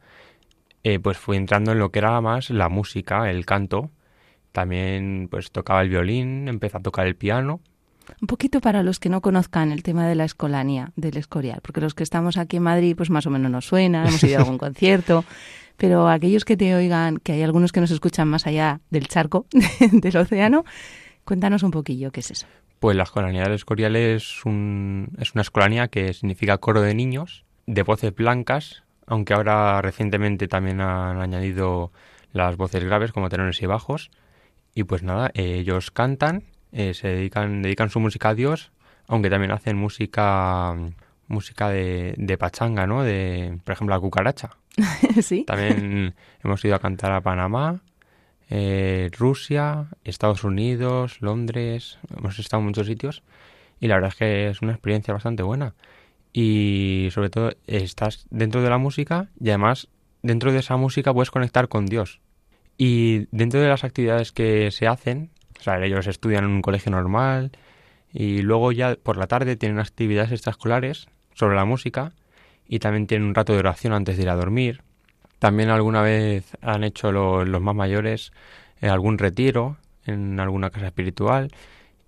eh, 0.84 0.98
pues 0.98 1.16
fui 1.16 1.38
entrando 1.38 1.72
en 1.72 1.78
lo 1.78 1.90
que 1.90 2.00
era 2.00 2.20
más 2.20 2.50
la 2.50 2.68
música, 2.68 3.30
el 3.30 3.46
canto. 3.46 3.90
También 4.52 5.28
pues 5.30 5.50
tocaba 5.50 5.80
el 5.80 5.88
violín, 5.88 6.46
empecé 6.46 6.76
a 6.76 6.80
tocar 6.80 7.06
el 7.06 7.16
piano. 7.16 7.62
Un 8.20 8.26
poquito 8.26 8.60
para 8.60 8.82
los 8.82 8.98
que 8.98 9.08
no 9.08 9.20
conozcan 9.20 9.72
el 9.72 9.82
tema 9.82 10.06
de 10.06 10.14
la 10.14 10.24
escolanía, 10.24 10.92
del 10.96 11.16
escorial, 11.16 11.60
porque 11.62 11.80
los 11.80 11.94
que 11.94 12.02
estamos 12.02 12.36
aquí 12.36 12.56
en 12.56 12.64
Madrid 12.64 12.94
pues 12.96 13.10
más 13.10 13.26
o 13.26 13.30
menos 13.30 13.50
nos 13.50 13.66
suena, 13.66 14.06
hemos 14.06 14.22
ido 14.22 14.38
a 14.38 14.40
algún 14.40 14.58
concierto, 14.58 15.24
pero 15.76 16.08
aquellos 16.08 16.44
que 16.44 16.56
te 16.56 16.74
oigan, 16.74 17.18
que 17.18 17.32
hay 17.32 17.42
algunos 17.42 17.72
que 17.72 17.80
nos 17.80 17.90
escuchan 17.90 18.28
más 18.28 18.46
allá 18.46 18.80
del 18.90 19.08
charco, 19.08 19.46
del 19.92 20.16
océano, 20.16 20.64
cuéntanos 21.24 21.62
un 21.62 21.70
poquillo 21.70 22.10
qué 22.12 22.20
es 22.20 22.30
eso. 22.30 22.46
Pues 22.78 22.96
la 22.96 23.04
Escolanía 23.04 23.42
del 23.44 23.52
Escorial 23.52 23.94
es, 23.94 24.44
un, 24.44 25.10
es 25.18 25.34
una 25.34 25.42
escolanía 25.42 25.86
que 25.86 26.12
significa 26.14 26.58
coro 26.58 26.80
de 26.82 26.94
niños, 26.94 27.44
de 27.66 27.84
voces 27.84 28.12
blancas, 28.12 28.82
aunque 29.06 29.34
ahora 29.34 29.80
recientemente 29.82 30.48
también 30.48 30.80
han 30.80 31.20
añadido 31.20 31.92
las 32.32 32.56
voces 32.56 32.82
graves 32.82 33.12
como 33.12 33.28
tenores 33.28 33.62
y 33.62 33.66
bajos. 33.66 34.10
Y 34.74 34.84
pues 34.84 35.02
nada, 35.02 35.30
ellos 35.34 35.90
cantan, 35.90 36.44
eh, 36.72 36.94
se 36.94 37.08
dedican, 37.08 37.62
dedican 37.62 37.90
su 37.90 38.00
música 38.00 38.30
a 38.30 38.34
Dios, 38.34 38.72
aunque 39.06 39.30
también 39.30 39.52
hacen 39.52 39.76
música 39.76 40.74
música 41.28 41.70
de, 41.70 42.14
de 42.18 42.38
pachanga, 42.38 42.86
¿no? 42.86 43.02
De, 43.02 43.58
por 43.64 43.72
ejemplo, 43.72 43.94
la 43.94 44.00
cucaracha. 44.00 44.50
sí. 45.22 45.44
También 45.44 46.14
hemos 46.44 46.64
ido 46.64 46.74
a 46.74 46.78
cantar 46.78 47.12
a 47.12 47.20
Panamá, 47.20 47.80
eh, 48.50 49.10
Rusia, 49.18 49.86
Estados 50.04 50.44
Unidos, 50.44 51.20
Londres, 51.20 51.98
hemos 52.16 52.38
estado 52.38 52.60
en 52.60 52.66
muchos 52.66 52.86
sitios 52.86 53.22
y 53.80 53.88
la 53.88 53.94
verdad 53.94 54.10
es 54.10 54.16
que 54.16 54.48
es 54.48 54.62
una 54.62 54.72
experiencia 54.72 55.14
bastante 55.14 55.42
buena. 55.42 55.74
Y 56.34 57.08
sobre 57.12 57.30
todo 57.30 57.52
estás 57.66 58.26
dentro 58.30 58.62
de 58.62 58.70
la 58.70 58.78
música 58.78 59.28
y 59.40 59.48
además 59.48 59.88
dentro 60.22 60.52
de 60.52 60.58
esa 60.58 60.76
música 60.76 61.12
puedes 61.12 61.30
conectar 61.30 61.68
con 61.68 61.86
Dios. 61.86 62.20
Y 62.78 63.26
dentro 63.30 63.60
de 63.60 63.68
las 63.68 63.84
actividades 63.84 64.32
que 64.32 64.70
se 64.70 64.86
hacen, 64.86 65.30
o 65.62 65.64
sea, 65.64 65.80
ellos 65.80 66.08
estudian 66.08 66.42
en 66.42 66.50
un 66.50 66.60
colegio 66.60 66.90
normal 66.90 67.52
y 68.12 68.42
luego 68.42 68.72
ya 68.72 68.96
por 69.00 69.16
la 69.16 69.28
tarde 69.28 69.54
tienen 69.54 69.78
actividades 69.78 70.32
extraescolares 70.32 71.06
sobre 71.34 71.54
la 71.54 71.64
música 71.64 72.10
y 72.66 72.80
también 72.80 73.06
tienen 73.06 73.28
un 73.28 73.34
rato 73.36 73.52
de 73.52 73.60
oración 73.60 73.92
antes 73.92 74.16
de 74.16 74.24
ir 74.24 74.28
a 74.28 74.34
dormir. 74.34 74.82
También 75.38 75.70
alguna 75.70 76.02
vez 76.02 76.56
han 76.62 76.82
hecho 76.82 77.12
los 77.12 77.62
más 77.62 77.76
mayores 77.76 78.32
eh, 78.80 78.88
algún 78.88 79.18
retiro 79.18 79.76
en 80.04 80.40
alguna 80.40 80.70
casa 80.70 80.86
espiritual 80.86 81.52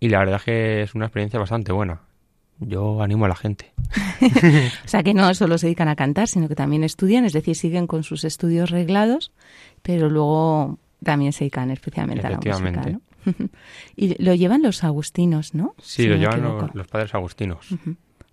y 0.01 0.09
la 0.09 0.19
verdad 0.19 0.37
es 0.39 0.43
que 0.43 0.83
es 0.83 0.97
una 0.97 1.05
experiencia 1.05 1.39
bastante 1.39 1.71
buena. 1.71 2.01
Yo 2.59 3.03
animo 3.03 3.27
a 3.27 3.29
la 3.29 3.37
gente. 3.37 3.73
o 4.85 4.89
sea 4.89 5.05
que 5.05 5.15
no 5.15 5.33
solo 5.35 5.59
se 5.59 5.67
dedican 5.67 5.87
a 5.87 5.95
cantar, 5.95 6.27
sino 6.27 6.49
que 6.49 6.57
también 6.57 6.83
estudian, 6.83 7.25
es 7.25 7.33
decir, 7.33 7.55
siguen 7.55 7.87
con 7.87 8.03
sus 8.03 8.25
estudios 8.25 8.71
reglados, 8.71 9.31
pero 9.83 10.11
luego 10.11 10.81
también 11.05 11.33
se 11.33 11.45
dedican 11.45 11.71
especialmente 11.71 12.27
a 12.27 12.31
la 12.31 12.39
música. 12.39 12.71
¿no? 12.91 13.01
y 13.97 14.23
lo 14.23 14.35
llevan 14.35 14.63
los 14.63 14.85
agustinos, 14.85 15.55
¿no? 15.55 15.75
Sí, 15.83 16.07
lo 16.07 16.17
llevan 16.17 16.43
los, 16.75 16.87
padres 16.89 17.15
agustinos. 17.15 17.67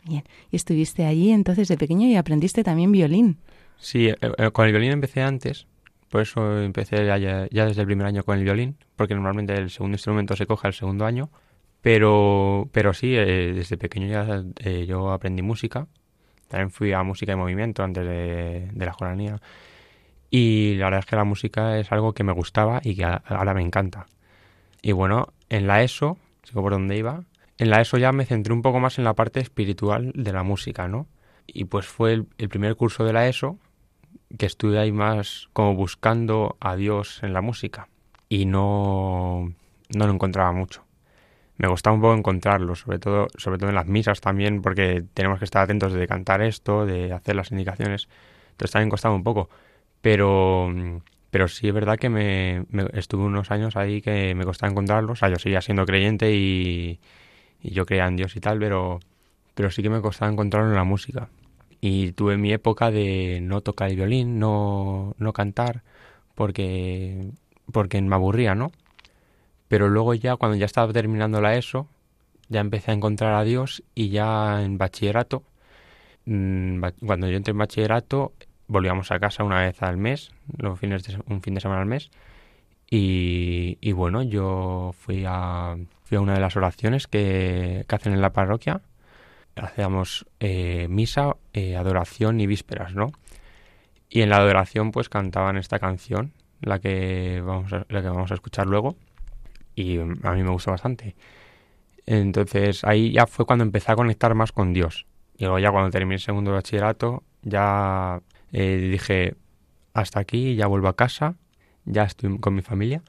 Bien. 0.05 0.23
Y 0.51 0.55
estuviste 0.55 1.05
allí 1.05 1.31
entonces 1.31 1.67
de 1.67 1.77
pequeño 1.77 2.07
y 2.07 2.15
aprendiste 2.15 2.63
también 2.63 2.91
violín. 2.91 3.37
Sí, 3.77 4.07
eh, 4.07 4.17
eh, 4.21 4.51
con 4.51 4.65
el 4.65 4.71
violín 4.71 4.91
empecé 4.91 5.21
antes. 5.21 5.67
Por 6.09 6.21
eso 6.21 6.61
empecé 6.61 7.05
ya, 7.05 7.47
desde 7.49 7.81
el 7.81 7.87
primer 7.87 8.05
año 8.05 8.23
con 8.23 8.37
el 8.37 8.43
violín, 8.43 8.75
porque 8.95 9.13
normalmente 9.13 9.53
el 9.53 9.69
segundo 9.69 9.95
instrumento 9.95 10.35
se 10.35 10.45
coge 10.45 10.67
al 10.67 10.73
segundo 10.73 11.05
año. 11.05 11.29
Pero, 11.81 12.69
pero 12.71 12.93
sí, 12.93 13.15
eh, 13.15 13.53
desde 13.55 13.77
pequeño 13.77 14.07
ya 14.07 14.43
yo 14.85 15.11
aprendí 15.11 15.41
música. 15.41 15.87
También 16.51 16.69
fui 16.69 16.91
a 16.91 17.01
música 17.01 17.31
y 17.31 17.35
movimiento 17.37 17.81
antes 17.81 18.05
de, 18.05 18.67
la 18.75 18.91
joranía. 18.91 19.41
Y 20.29 20.75
la 20.75 20.85
verdad 20.85 20.99
es 20.99 21.05
que 21.05 21.15
la 21.15 21.23
música 21.23 21.79
es 21.79 21.91
algo 21.93 22.13
que 22.13 22.25
me 22.25 22.33
gustaba 22.33 22.81
y 22.83 22.95
que 22.95 23.05
ahora 23.05 23.53
me 23.53 23.61
encanta. 23.61 24.05
Y 24.81 24.93
bueno, 24.93 25.27
en 25.49 25.67
la 25.67 25.83
ESO, 25.83 26.17
sigo 26.43 26.61
por 26.61 26.71
donde 26.71 26.97
iba, 26.97 27.23
en 27.57 27.69
la 27.69 27.81
ESO 27.81 27.97
ya 27.97 28.11
me 28.11 28.25
centré 28.25 28.53
un 28.53 28.63
poco 28.63 28.79
más 28.79 28.97
en 28.97 29.03
la 29.03 29.13
parte 29.13 29.39
espiritual 29.39 30.11
de 30.15 30.33
la 30.33 30.43
música, 30.43 30.87
¿no? 30.87 31.07
Y 31.45 31.65
pues 31.65 31.85
fue 31.85 32.13
el, 32.13 32.49
primer 32.49 32.75
curso 32.75 33.03
de 33.03 33.13
la 33.13 33.27
ESO 33.27 33.59
que 34.37 34.45
estuve 34.45 34.79
ahí 34.79 34.91
más 34.91 35.49
como 35.53 35.75
buscando 35.75 36.57
a 36.59 36.75
Dios 36.75 37.21
en 37.21 37.33
la 37.33 37.41
música 37.41 37.87
y 38.29 38.45
no, 38.45 39.53
no 39.89 40.07
lo 40.07 40.13
encontraba 40.13 40.51
mucho. 40.51 40.83
me 41.57 41.67
costaba 41.67 41.95
un 41.95 42.01
poco 42.01 42.15
encontrarlo, 42.15 42.73
sobre 42.75 42.97
todo, 42.97 43.27
sobre 43.37 43.59
todo 43.59 43.69
en 43.69 43.75
las 43.75 43.87
misas 43.87 44.21
también, 44.21 44.61
porque 44.63 45.03
tenemos 45.13 45.37
que 45.37 45.45
estar 45.45 45.61
atentos 45.63 45.93
de 45.93 46.07
cantar 46.07 46.41
esto, 46.41 46.85
de 46.87 47.13
hacer 47.13 47.35
las 47.35 47.51
indicaciones. 47.51 48.07
Entonces 48.51 48.71
también 48.71 48.89
costaba 48.89 49.13
un 49.13 49.23
poco. 49.23 49.49
Pero, 50.01 50.73
pero 51.31 51.47
sí 51.47 51.67
es 51.69 51.73
verdad 51.73 51.97
que 51.97 52.09
me, 52.09 52.65
estuve 52.93 53.23
unos 53.23 53.51
años 53.51 53.77
ahí 53.77 54.01
que 54.01 54.35
me 54.35 54.43
costaba 54.45 54.71
encontrarlo. 54.71 55.13
O 55.13 55.15
sea, 55.15 55.29
yo 55.29 55.37
seguía 55.39 55.61
siendo 55.61 55.85
creyente 55.85 56.35
y, 56.35 56.99
yo 57.63 57.85
creía 57.85 58.07
en 58.07 58.17
Dios 58.17 58.35
y 58.35 58.41
tal, 58.41 58.59
pero, 58.59 58.99
pero 59.55 59.71
sí 59.71 59.81
que 59.81 59.89
me 59.89 60.01
costaba 60.01 60.31
encontrarlo 60.31 60.69
en 60.69 60.75
la 60.75 60.83
música. 60.83 61.29
Y 61.79 62.11
tuve 62.13 62.37
mi 62.37 62.51
época 62.53 62.91
de 62.91 63.39
no 63.41 63.61
tocar 63.61 63.89
el 63.89 63.95
violín, 63.95 64.39
no, 64.39 65.15
no 65.17 65.33
cantar, 65.33 65.83
porque, 66.35 67.31
porque 67.71 68.01
me 68.01 68.15
aburría, 68.15 68.55
¿no? 68.55 68.71
Pero 69.69 69.89
luego 69.89 70.13
ya, 70.13 70.35
cuando 70.35 70.57
ya 70.57 70.65
estaba 70.65 70.91
terminando 70.93 71.41
la 71.41 71.55
ESO, 71.55 71.87
ya 72.49 72.59
empecé 72.61 72.91
a 72.91 72.95
encontrar 72.95 73.33
a 73.35 73.43
Dios 73.43 73.83
y 73.95 74.09
ya 74.09 74.63
en 74.63 74.77
bachillerato, 74.77 75.43
mm, 76.25 76.81
cuando 77.05 77.29
yo 77.29 77.37
entré 77.37 77.51
en 77.51 77.57
bachillerato, 77.59 78.33
volvíamos 78.71 79.11
a 79.11 79.19
casa 79.19 79.43
una 79.43 79.59
vez 79.59 79.83
al 79.83 79.97
mes, 79.97 80.31
los 80.57 80.79
fines 80.79 81.03
de, 81.03 81.19
un 81.27 81.41
fin 81.41 81.53
de 81.53 81.61
semana 81.61 81.81
al 81.81 81.87
mes, 81.87 82.09
y, 82.93 83.91
bueno, 83.93 84.21
yo 84.21 84.93
fui 84.97 85.23
a, 85.25 85.77
una 86.11 86.33
de 86.33 86.39
las 86.41 86.57
oraciones 86.57 87.07
que, 87.07 87.85
que 87.87 87.95
hacen 87.95 88.11
en 88.13 88.21
la 88.21 88.33
parroquia 88.33 88.81
hacíamos 89.55 90.25
eh, 90.39 90.87
misa, 90.89 91.35
eh, 91.53 91.75
adoración 91.75 92.39
y 92.39 92.47
vísperas, 92.47 92.95
¿no? 92.95 93.11
Y 94.09 94.21
en 94.21 94.29
la 94.29 94.37
adoración 94.37 94.91
pues 94.91 95.09
cantaban 95.09 95.57
esta 95.57 95.79
canción, 95.79 96.33
la 96.61 96.79
que 96.79 97.41
vamos 97.45 97.71
a, 97.73 97.85
la 97.89 98.01
que 98.01 98.09
vamos 98.09 98.31
a 98.31 98.35
escuchar 98.35 98.67
luego, 98.67 98.95
y 99.75 99.99
a 99.99 100.05
mí 100.05 100.43
me 100.43 100.51
gustó 100.51 100.71
bastante. 100.71 101.15
Entonces 102.05 102.83
ahí 102.83 103.11
ya 103.13 103.27
fue 103.27 103.45
cuando 103.45 103.63
empecé 103.63 103.91
a 103.91 103.95
conectar 103.95 104.33
más 104.35 104.51
con 104.51 104.73
Dios. 104.73 105.05
Y 105.37 105.45
luego 105.45 105.59
ya 105.59 105.71
cuando 105.71 105.89
terminé 105.89 106.15
el 106.15 106.21
segundo 106.21 106.51
bachillerato, 106.51 107.23
ya 107.41 108.21
eh, 108.51 108.89
dije, 108.91 109.35
hasta 109.93 110.19
aquí, 110.19 110.55
ya 110.55 110.67
vuelvo 110.67 110.87
a 110.87 110.95
casa, 110.95 111.35
ya 111.85 112.03
estoy 112.03 112.37
con 112.39 112.55
mi 112.55 112.61
familia, 112.61 113.03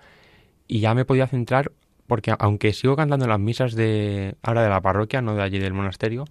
y 0.67 0.81
ya 0.81 0.95
me 0.95 1.05
podía 1.05 1.27
centrar 1.27 1.73
porque 2.07 2.35
aunque 2.39 2.73
sigo 2.73 2.97
cantando 2.97 3.27
las 3.27 3.41
misas 3.41 3.75
de 3.75 4.37
ahora 4.43 4.63
de 4.63 4.69
la 4.69 4.81
parroquia, 4.81 5.23
no 5.23 5.35
de 5.35 5.43
allí 5.43 5.59
del 5.59 5.73
monasterio, 5.73 6.25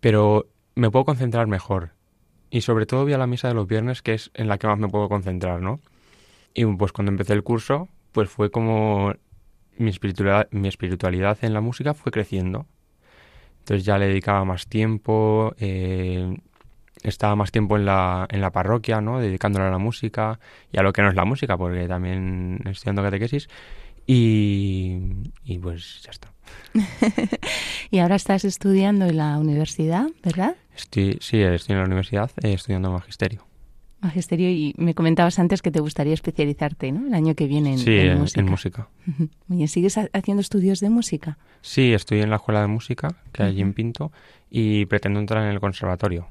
pero 0.00 0.46
me 0.74 0.90
puedo 0.90 1.04
concentrar 1.04 1.46
mejor. 1.46 1.92
Y 2.50 2.60
sobre 2.60 2.86
todo 2.86 3.04
voy 3.04 3.12
a 3.12 3.18
la 3.18 3.26
misa 3.26 3.48
de 3.48 3.54
los 3.54 3.66
viernes, 3.66 4.02
que 4.02 4.14
es 4.14 4.30
en 4.34 4.48
la 4.48 4.58
que 4.58 4.66
más 4.66 4.78
me 4.78 4.88
puedo 4.88 5.08
concentrar, 5.08 5.60
¿no? 5.62 5.80
Y 6.54 6.64
pues 6.64 6.92
cuando 6.92 7.10
empecé 7.10 7.32
el 7.32 7.42
curso, 7.42 7.88
pues 8.12 8.28
fue 8.28 8.50
como 8.50 9.14
mi 9.78 9.90
espiritualidad, 9.90 10.48
mi 10.50 10.68
espiritualidad 10.68 11.38
en 11.42 11.54
la 11.54 11.60
música 11.60 11.94
fue 11.94 12.12
creciendo. 12.12 12.66
Entonces 13.60 13.84
ya 13.84 13.98
le 13.98 14.08
dedicaba 14.08 14.44
más 14.44 14.66
tiempo, 14.66 15.54
eh, 15.58 16.36
estaba 17.02 17.36
más 17.36 17.52
tiempo 17.52 17.76
en 17.76 17.84
la, 17.84 18.26
en 18.30 18.40
la 18.40 18.50
parroquia, 18.50 19.00
¿no? 19.00 19.20
Dedicándole 19.20 19.66
a 19.66 19.70
la 19.70 19.78
música 19.78 20.38
y 20.72 20.78
a 20.78 20.82
lo 20.82 20.92
que 20.92 21.02
no 21.02 21.08
es 21.08 21.14
la 21.14 21.24
música, 21.24 21.56
porque 21.56 21.86
también 21.88 22.60
estudiando 22.66 23.02
catequesis. 23.02 23.48
Y, 24.06 24.98
pues 25.60 26.02
ya 26.02 26.10
está. 26.10 26.32
y 27.90 27.98
ahora 27.98 28.14
estás 28.14 28.44
estudiando 28.44 29.06
en 29.06 29.16
la 29.16 29.38
universidad, 29.38 30.06
¿verdad? 30.22 30.56
Estoy, 30.76 31.18
sí, 31.20 31.40
estoy 31.40 31.74
en 31.74 31.80
la 31.80 31.86
universidad 31.86 32.30
eh, 32.42 32.52
estudiando 32.52 32.92
magisterio. 32.92 33.44
Magisterio, 34.00 34.50
y 34.50 34.74
me 34.76 34.94
comentabas 34.94 35.38
antes 35.38 35.62
que 35.62 35.72
te 35.72 35.80
gustaría 35.80 36.14
especializarte, 36.14 36.92
¿no? 36.92 37.08
El 37.08 37.14
año 37.14 37.34
que 37.34 37.46
viene 37.46 37.72
en, 37.72 37.78
sí, 37.78 37.96
en, 37.96 38.18
música. 38.18 38.40
en 38.40 38.46
música. 38.46 38.88
¿sigues 39.66 39.98
haciendo 40.12 40.40
estudios 40.40 40.78
de 40.80 40.90
música? 40.90 41.38
Sí, 41.62 41.92
estoy 41.92 42.20
en 42.20 42.30
la 42.30 42.36
escuela 42.36 42.60
de 42.60 42.68
música, 42.68 43.16
que 43.32 43.42
hay 43.42 43.48
allí 43.48 43.62
en 43.62 43.72
Pinto, 43.72 44.12
y 44.50 44.86
pretendo 44.86 45.18
entrar 45.18 45.42
en 45.44 45.50
el 45.50 45.58
conservatorio. 45.58 46.28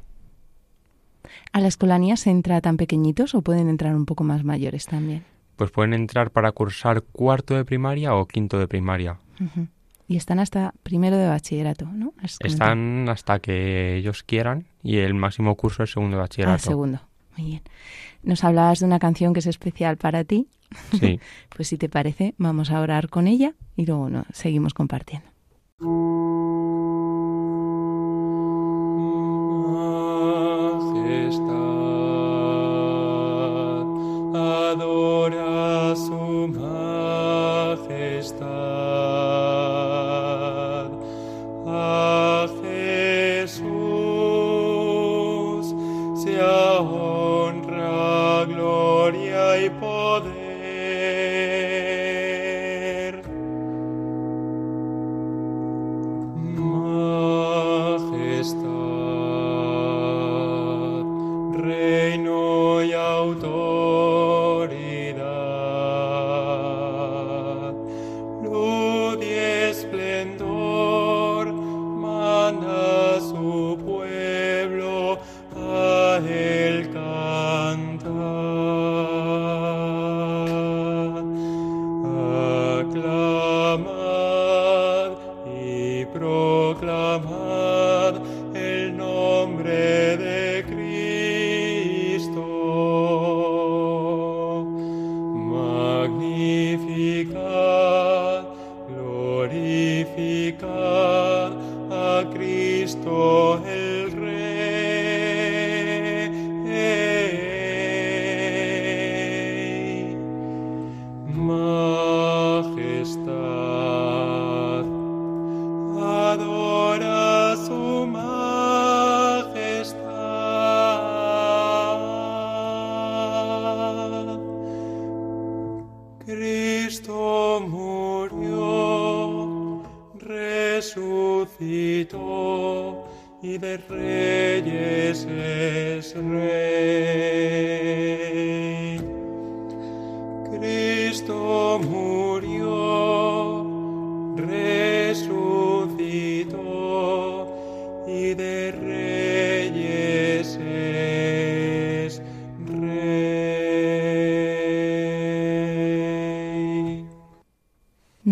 ¿A 1.52 1.62
la 1.62 1.68
escolanía 1.68 2.18
se 2.18 2.30
entra 2.30 2.62
tan 2.62 2.78
pequeñitos 2.78 3.36
o 3.36 3.42
pueden 3.42 3.70
entrar 3.70 3.96
un 3.96 4.06
poco 4.06 4.24
más 4.24 4.44
mayores 4.44 4.86
también? 4.86 5.24
pues 5.56 5.72
pueden 5.72 5.94
entrar 5.94 6.32
para 6.32 6.52
cursar 6.52 7.02
cuarto 7.02 7.56
de 7.56 7.66
primaria 7.66 8.14
o 8.16 8.28
quinto 8.28 8.60
de 8.60 8.68
primaria. 8.68 9.18
Y 10.08 10.18
están 10.18 10.40
hasta 10.40 10.74
primero 10.84 11.18
de 11.18 11.28
bachillerato, 11.28 11.86
¿no? 11.86 12.14
Están 12.40 13.10
hasta 13.10 13.40
que 13.40 13.96
ellos 13.96 14.24
quieran 14.24 14.66
y 14.84 14.98
el 14.98 15.14
máximo 15.14 15.56
curso 15.56 15.84
es 15.84 15.92
segundo 15.92 16.18
de 16.18 16.22
bachillerato. 16.22 16.56
Ah, 16.56 16.60
segundo. 16.60 17.02
Muy 17.38 17.48
bien. 17.48 17.62
Nos 18.24 18.44
hablabas 18.44 18.80
de 18.80 18.86
una 18.86 19.00
canción 19.00 19.34
que 19.34 19.40
es 19.40 19.48
especial 19.48 19.98
para 19.98 20.24
ti. 20.24 20.48
Sí. 21.00 21.20
pues 21.56 21.68
si 21.68 21.78
te 21.78 21.90
parece, 21.90 22.34
vamos 22.38 22.72
a 22.72 22.80
orar 22.80 23.10
con 23.10 23.28
ella 23.28 23.54
y 23.76 23.86
luego 23.86 24.10
no, 24.10 24.26
seguimos 24.32 24.74
compartiendo. 24.74 25.28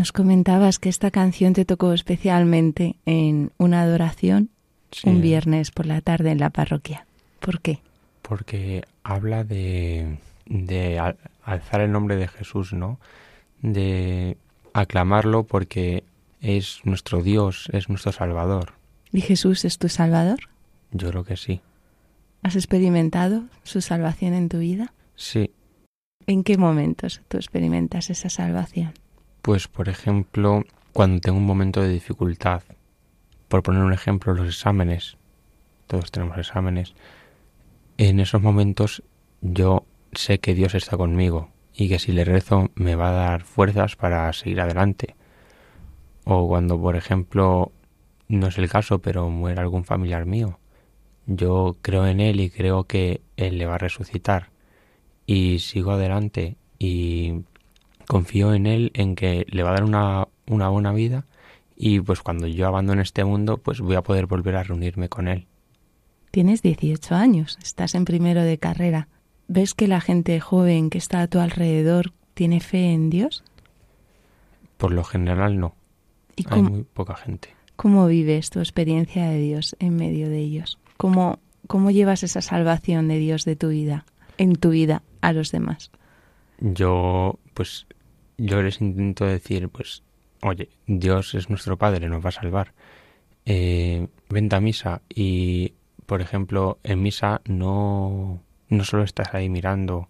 Nos 0.04 0.12
comentabas 0.12 0.80
que 0.80 0.90
esta 0.90 1.12
canción 1.12 1.54
te 1.54 1.64
tocó 1.64 1.94
especialmente 1.94 2.98
en 3.06 3.54
una 3.58 3.84
adoración 3.84 4.50
un 5.06 5.22
viernes 5.22 5.72
por 5.72 5.86
la 5.86 6.02
tarde 6.02 6.32
en 6.32 6.40
la 6.40 6.50
parroquia. 6.50 7.06
¿Por 7.40 7.62
qué? 7.62 7.80
Porque 8.22 8.84
habla 9.02 9.46
de, 9.46 10.18
de 10.46 11.00
alzar 11.46 11.80
el 11.80 11.94
nombre 11.94 12.18
de 12.18 12.28
Jesús, 12.28 12.74
¿no? 12.74 13.00
De 13.62 14.36
aclamarlo 14.74 15.46
porque 15.46 16.04
es 16.42 16.82
nuestro 16.84 17.24
Dios, 17.24 17.70
es 17.72 17.88
nuestro 17.88 18.12
Salvador. 18.12 18.74
¿Y 19.14 19.22
Jesús 19.22 19.64
es 19.64 19.78
tu 19.78 19.88
Salvador? 19.88 20.50
Yo 20.92 21.12
creo 21.12 21.24
que 21.24 21.38
sí. 21.38 21.62
¿Has 22.42 22.58
experimentado 22.58 23.46
su 23.64 23.80
salvación 23.80 24.34
en 24.34 24.50
tu 24.50 24.60
vida? 24.60 24.92
Sí. 25.16 25.50
¿En 26.28 26.44
qué 26.44 26.58
momentos 26.58 27.22
tú 27.30 27.38
experimentas 27.38 28.10
esa 28.10 28.28
salvación? 28.28 28.92
Pues, 29.44 29.68
por 29.68 29.90
ejemplo, 29.90 30.64
cuando 30.94 31.20
tengo 31.20 31.38
un 31.38 31.46
momento 31.46 31.82
de 31.82 31.90
dificultad. 31.90 32.64
Por 33.50 33.62
poner 33.62 33.84
un 33.84 33.92
ejemplo, 33.92 34.34
los 34.34 34.48
exámenes. 34.48 35.18
Todos 35.86 36.12
tenemos 36.12 36.38
exámenes. 36.38 36.96
En 37.98 38.22
esos 38.22 38.42
momentos 38.42 39.04
yo 39.42 39.86
sé 40.14 40.40
que 40.40 40.54
Dios 40.54 40.76
está 40.76 40.96
conmigo 40.96 41.50
y 41.76 41.90
que 41.90 42.00
si 42.00 42.14
le 42.14 42.24
rezo 42.24 42.72
me 42.76 42.96
va 42.96 43.10
a 43.10 43.12
dar 43.12 43.44
fuerzas 43.44 43.98
para 43.98 44.32
seguir 44.32 44.62
adelante. 44.62 45.18
O 46.24 46.48
cuando, 46.48 46.80
por 46.80 46.96
ejemplo, 46.96 47.74
no 48.30 48.48
es 48.48 48.58
el 48.58 48.70
caso, 48.70 49.00
pero 49.00 49.30
muere 49.30 49.60
algún 49.60 49.84
familiar 49.84 50.26
mío. 50.26 50.58
Yo 51.26 51.76
creo 51.82 52.08
en 52.08 52.22
Él 52.22 52.40
y 52.40 52.50
creo 52.50 52.86
que 52.86 53.20
Él 53.36 53.58
le 53.58 53.66
va 53.66 53.76
a 53.76 53.80
resucitar. 53.80 54.52
Y 55.26 55.60
sigo 55.60 55.92
adelante 55.92 56.56
y 56.80 57.44
confío 58.08 58.54
en 58.54 58.66
Él 58.66 58.92
en 58.94 59.16
que 59.16 59.46
le 59.50 59.64
va 59.64 59.72
a 59.72 59.74
dar 59.74 59.84
una, 59.84 60.28
una 60.48 60.70
buena 60.70 60.92
vida 60.92 61.26
y 61.76 62.00
pues 62.00 62.22
cuando 62.22 62.48
yo 62.48 62.68
abandone 62.68 63.02
este 63.02 63.24
mundo 63.24 63.58
pues 63.58 63.82
voy 63.82 63.96
a 63.96 64.04
poder 64.04 64.26
volver 64.26 64.56
a 64.56 64.64
reunirme 64.64 65.10
con 65.10 65.28
Él. 65.28 65.48
Tienes 66.32 66.62
18 66.62 67.14
años, 67.16 67.60
estás 67.62 67.94
en 67.94 68.06
primero 68.06 68.42
de 68.42 68.58
carrera. 68.58 69.08
¿Ves 69.48 69.74
que 69.74 69.88
la 69.88 70.02
gente 70.02 70.40
joven 70.40 70.90
que 70.90 70.98
está 70.98 71.22
a 71.22 71.28
tu 71.28 71.40
alrededor 71.40 72.14
tiene 72.34 72.60
fe 72.60 72.92
en 72.92 73.10
Dios? 73.10 73.44
Por 74.78 74.92
lo 74.92 75.04
general 75.04 75.60
no. 75.60 75.76
¿Y 76.36 76.46
Hay 76.50 76.64
muy 76.64 76.84
poca 76.84 77.16
gente. 77.16 77.50
¿Cómo 77.76 78.08
vives 78.08 78.50
tu 78.50 78.60
experiencia 78.60 79.30
de 79.30 79.40
Dios 79.40 79.76
en 79.80 79.96
medio 79.96 80.30
de 80.30 80.40
ellos? 80.40 80.80
¿Cómo, 80.98 81.40
¿Cómo 81.68 81.92
llevas 81.92 82.24
esa 82.24 82.42
salvación 82.42 83.08
de 83.08 83.18
Dios 83.18 83.46
de 83.46 83.56
tu 83.56 83.70
vida, 83.70 84.06
en 84.38 84.56
tu 84.56 84.72
vida, 84.72 85.04
a 85.22 85.34
los 85.34 85.52
demás? 85.52 85.92
Yo, 86.60 87.40
pues, 87.54 87.86
yo 88.38 88.62
les 88.62 88.82
intento 88.82 89.26
decir, 89.26 89.70
pues, 89.70 90.04
oye, 90.42 90.70
Dios 90.88 91.36
es 91.36 91.50
nuestro 91.50 91.78
Padre, 91.78 92.10
nos 92.10 92.24
va 92.24 92.30
a 92.30 92.34
salvar. 92.34 92.74
Eh, 93.46 94.08
a 94.52 94.60
misa 94.60 95.02
y, 95.10 95.74
por 96.06 96.22
ejemplo, 96.22 96.80
en 96.84 97.02
misa 97.02 97.42
no, 97.46 98.42
no 98.70 98.84
solo 98.84 99.04
estás 99.04 99.34
ahí 99.34 99.50
mirando, 99.50 100.10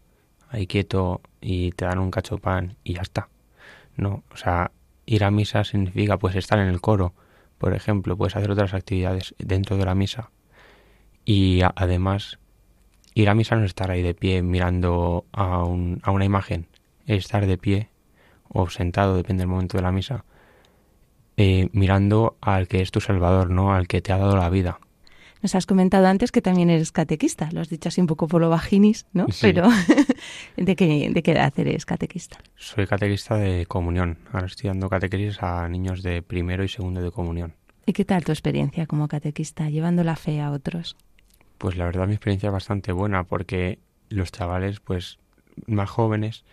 ahí 0.49 0.67
quieto 0.67 1.21
y 1.41 1.71
te 1.71 1.85
dan 1.85 1.99
un 1.99 2.11
cacho 2.11 2.37
pan 2.37 2.77
y 2.83 2.93
ya 2.93 3.01
está. 3.01 3.29
No, 3.97 4.23
o 4.31 4.37
sea, 4.37 4.71
ir 5.05 5.23
a 5.23 5.31
misa 5.31 5.63
significa 5.63 6.17
pues 6.17 6.35
estar 6.35 6.59
en 6.59 6.67
el 6.67 6.81
coro, 6.81 7.13
por 7.57 7.73
ejemplo, 7.73 8.17
puedes 8.17 8.35
hacer 8.35 8.51
otras 8.51 8.73
actividades 8.73 9.35
dentro 9.39 9.77
de 9.77 9.85
la 9.85 9.95
misa. 9.95 10.31
Y 11.25 11.61
además, 11.75 12.39
ir 13.13 13.29
a 13.29 13.35
misa 13.35 13.55
no 13.55 13.63
es 13.63 13.69
estar 13.69 13.91
ahí 13.91 14.01
de 14.01 14.13
pie 14.13 14.41
mirando 14.41 15.25
a, 15.31 15.63
un, 15.63 15.99
a 16.03 16.11
una 16.11 16.25
imagen, 16.25 16.67
es 17.05 17.19
estar 17.19 17.45
de 17.45 17.57
pie 17.57 17.89
o 18.49 18.69
sentado, 18.69 19.15
depende 19.15 19.41
del 19.41 19.49
momento 19.49 19.77
de 19.77 19.83
la 19.83 19.91
misa, 19.91 20.25
eh, 21.37 21.69
mirando 21.71 22.37
al 22.41 22.67
que 22.67 22.81
es 22.81 22.91
tu 22.91 23.01
Salvador, 23.01 23.49
¿no? 23.49 23.73
Al 23.73 23.87
que 23.87 24.01
te 24.01 24.13
ha 24.13 24.17
dado 24.17 24.37
la 24.37 24.49
vida. 24.49 24.79
Nos 25.41 25.55
has 25.55 25.65
comentado 25.65 26.07
antes 26.07 26.31
que 26.31 26.41
también 26.41 26.69
eres 26.69 26.93
catequista, 26.93 27.49
lo 27.51 27.59
has 27.59 27.67
dicho 27.67 27.89
así 27.89 27.99
un 27.99 28.07
poco 28.07 28.29
por 28.29 28.39
lo 28.39 28.49
vaginis, 28.49 29.07
¿no? 29.11 29.25
Sí. 29.29 29.39
Pero, 29.41 29.67
¿de 30.57 30.75
qué, 30.77 31.09
¿de 31.13 31.21
qué 31.21 31.31
edad 31.31 31.51
eres 31.57 31.85
catequista? 31.85 32.37
Soy 32.55 32.87
catequista 32.87 33.35
de 33.35 33.65
comunión. 33.65 34.19
Ahora 34.31 34.45
estoy 34.45 34.69
dando 34.69 34.89
catequesis 34.89 35.43
a 35.43 35.67
niños 35.67 36.01
de 36.01 36.21
primero 36.21 36.63
y 36.63 36.69
segundo 36.69 37.01
de 37.01 37.11
comunión. 37.11 37.55
¿Y 37.85 37.91
qué 37.91 38.05
tal 38.05 38.23
tu 38.23 38.31
experiencia 38.31 38.87
como 38.87 39.09
catequista, 39.09 39.69
llevando 39.69 40.05
la 40.05 40.15
fe 40.15 40.39
a 40.39 40.51
otros? 40.51 40.95
Pues 41.57 41.75
la 41.75 41.85
verdad 41.85 42.07
mi 42.07 42.13
experiencia 42.13 42.47
es 42.47 42.53
bastante 42.53 42.93
buena 42.93 43.25
porque 43.25 43.79
los 44.07 44.31
chavales, 44.31 44.79
pues 44.79 45.19
más 45.67 45.89
jóvenes, 45.89 46.45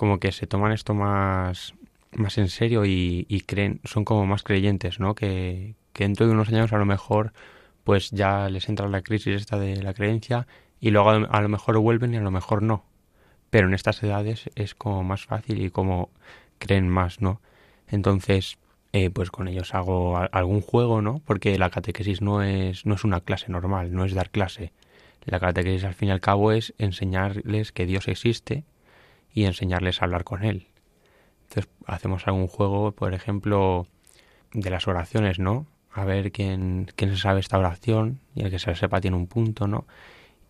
como 0.00 0.18
que 0.18 0.32
se 0.32 0.46
toman 0.46 0.72
esto 0.72 0.94
más, 0.94 1.74
más 2.12 2.38
en 2.38 2.48
serio 2.48 2.86
y, 2.86 3.44
creen, 3.46 3.82
son 3.84 4.06
como 4.06 4.24
más 4.24 4.42
creyentes, 4.42 4.98
¿no? 4.98 5.14
Que, 5.14 5.74
que 5.92 6.04
dentro 6.04 6.26
de 6.26 6.32
unos 6.32 6.48
años 6.48 6.72
a 6.72 6.78
lo 6.78 6.86
mejor 6.86 7.34
pues 7.84 8.10
ya 8.10 8.48
les 8.48 8.70
entra 8.70 8.88
la 8.88 9.02
crisis 9.02 9.36
esta 9.36 9.58
de 9.58 9.82
la 9.82 9.92
creencia 9.92 10.46
y 10.80 10.90
luego 10.90 11.10
a, 11.10 11.40
lo 11.42 11.48
mejor 11.50 11.76
vuelven 11.76 12.14
y 12.14 12.16
a 12.16 12.22
lo 12.22 12.30
mejor 12.30 12.62
no. 12.62 12.82
Pero 13.50 13.68
en 13.68 13.74
estas 13.74 14.02
edades 14.02 14.48
es 14.54 14.74
como 14.74 15.04
más 15.04 15.26
fácil 15.26 15.62
y 15.62 15.68
como 15.68 16.08
creen 16.58 16.88
más, 16.88 17.20
¿no? 17.20 17.42
Entonces, 17.86 18.56
eh, 18.94 19.10
pues 19.10 19.30
con 19.30 19.48
ellos 19.48 19.74
hago 19.74 20.16
algún 20.32 20.62
juego, 20.62 21.02
¿no? 21.02 21.20
Porque 21.26 21.58
la 21.58 21.68
catequesis 21.68 22.22
no 22.22 22.42
es, 22.42 22.86
no 22.86 22.94
es 22.94 23.04
una 23.04 23.20
clase 23.20 23.52
normal, 23.52 23.92
no 23.92 24.06
es 24.06 24.14
dar 24.14 24.30
clase. 24.30 24.72
La 25.26 25.40
catequesis 25.40 25.84
al 25.84 25.92
fin 25.92 26.08
y 26.08 26.12
al 26.12 26.22
cabo 26.22 26.52
es 26.52 26.72
enseñarles 26.78 27.72
que 27.72 27.84
Dios 27.84 28.08
existe 28.08 28.64
y 29.32 29.44
enseñarles 29.44 30.00
a 30.00 30.04
hablar 30.04 30.24
con 30.24 30.44
Él. 30.44 30.68
Entonces 31.48 31.70
hacemos 31.86 32.26
algún 32.26 32.46
juego, 32.46 32.92
por 32.92 33.14
ejemplo, 33.14 33.86
de 34.52 34.70
las 34.70 34.88
oraciones, 34.88 35.38
¿no? 35.38 35.66
A 35.92 36.04
ver 36.04 36.32
quién, 36.32 36.90
quién 36.96 37.10
se 37.10 37.16
sabe 37.20 37.40
esta 37.40 37.58
oración 37.58 38.20
y 38.34 38.42
el 38.42 38.50
que 38.50 38.58
se 38.58 38.70
la 38.70 38.76
sepa 38.76 39.00
tiene 39.00 39.16
un 39.16 39.26
punto, 39.26 39.66
¿no? 39.66 39.86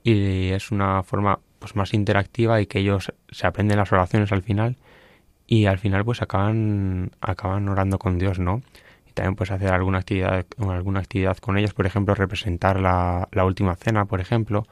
Y 0.02 0.50
es 0.50 0.70
una 0.70 1.02
forma 1.02 1.40
pues 1.58 1.76
más 1.76 1.94
interactiva 1.94 2.60
y 2.60 2.66
que 2.66 2.80
ellos 2.80 3.12
se 3.30 3.46
aprenden 3.46 3.78
las 3.78 3.92
oraciones 3.92 4.32
al 4.32 4.42
final 4.42 4.76
y 5.46 5.66
al 5.66 5.78
final 5.78 6.04
pues 6.04 6.22
acaban 6.22 7.12
acaban 7.20 7.68
orando 7.68 7.98
con 7.98 8.18
Dios, 8.18 8.38
¿no? 8.38 8.62
Y 9.08 9.12
también 9.12 9.36
pues 9.36 9.50
hacer 9.50 9.72
alguna 9.72 9.98
actividad 9.98 10.46
alguna 10.58 11.00
actividad 11.00 11.36
con 11.38 11.58
ellos, 11.58 11.74
por 11.74 11.86
ejemplo, 11.86 12.14
representar 12.14 12.80
la, 12.80 13.28
la 13.32 13.44
última 13.44 13.76
cena, 13.76 14.04
por 14.06 14.20
ejemplo, 14.20 14.66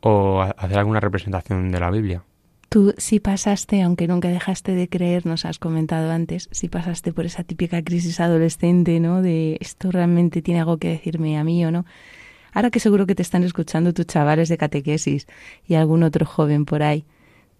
o 0.00 0.42
hacer 0.42 0.78
alguna 0.78 1.00
representación 1.00 1.70
de 1.70 1.80
la 1.80 1.90
Biblia. 1.90 2.22
Tú 2.70 2.94
sí 2.98 3.18
pasaste, 3.18 3.82
aunque 3.82 4.06
nunca 4.06 4.28
dejaste 4.28 4.76
de 4.76 4.88
creer, 4.88 5.26
nos 5.26 5.44
has 5.44 5.58
comentado 5.58 6.12
antes, 6.12 6.48
sí 6.52 6.68
pasaste 6.68 7.12
por 7.12 7.26
esa 7.26 7.42
típica 7.42 7.82
crisis 7.82 8.20
adolescente, 8.20 9.00
¿no? 9.00 9.22
De 9.22 9.58
esto 9.60 9.90
realmente 9.90 10.40
tiene 10.40 10.60
algo 10.60 10.76
que 10.76 10.90
decirme 10.90 11.36
a 11.36 11.42
mí 11.42 11.66
o 11.66 11.72
no. 11.72 11.84
Ahora 12.52 12.70
que 12.70 12.78
seguro 12.78 13.08
que 13.08 13.16
te 13.16 13.22
están 13.22 13.42
escuchando 13.42 13.92
tus 13.92 14.06
chavales 14.06 14.48
de 14.48 14.56
catequesis 14.56 15.26
y 15.66 15.74
algún 15.74 16.04
otro 16.04 16.24
joven 16.24 16.64
por 16.64 16.84
ahí, 16.84 17.04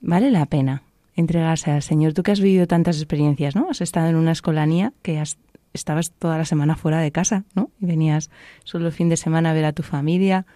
vale 0.01 0.31
la 0.31 0.47
pena 0.47 0.85
entregarse 1.17 1.73
al 1.73 1.83
Señor. 1.83 2.13
Tú 2.13 2.23
que 2.23 2.31
has 2.31 2.41
vivido 2.41 2.69
tantas 2.69 2.99
experiencias, 2.99 3.57
¿no? 3.57 3.67
Has 3.69 3.81
estado 3.81 4.11
en 4.11 4.15
una 4.15 4.31
escolanía 4.31 4.93
que 5.03 5.19
has, 5.19 5.39
estabas 5.73 6.13
toda 6.13 6.39
la 6.39 6.45
semana 6.45 6.77
fuera 6.77 7.01
de 7.01 7.11
casa, 7.11 7.43
¿no? 7.57 7.73
Y 7.81 7.87
venías 7.87 8.31
solo 8.63 8.87
el 8.87 8.93
fin 8.93 9.09
de 9.09 9.17
semana 9.17 9.51
a 9.51 9.55
ver 9.55 9.65
a 9.65 9.73
tu 9.73 9.83
familia. 9.83 10.47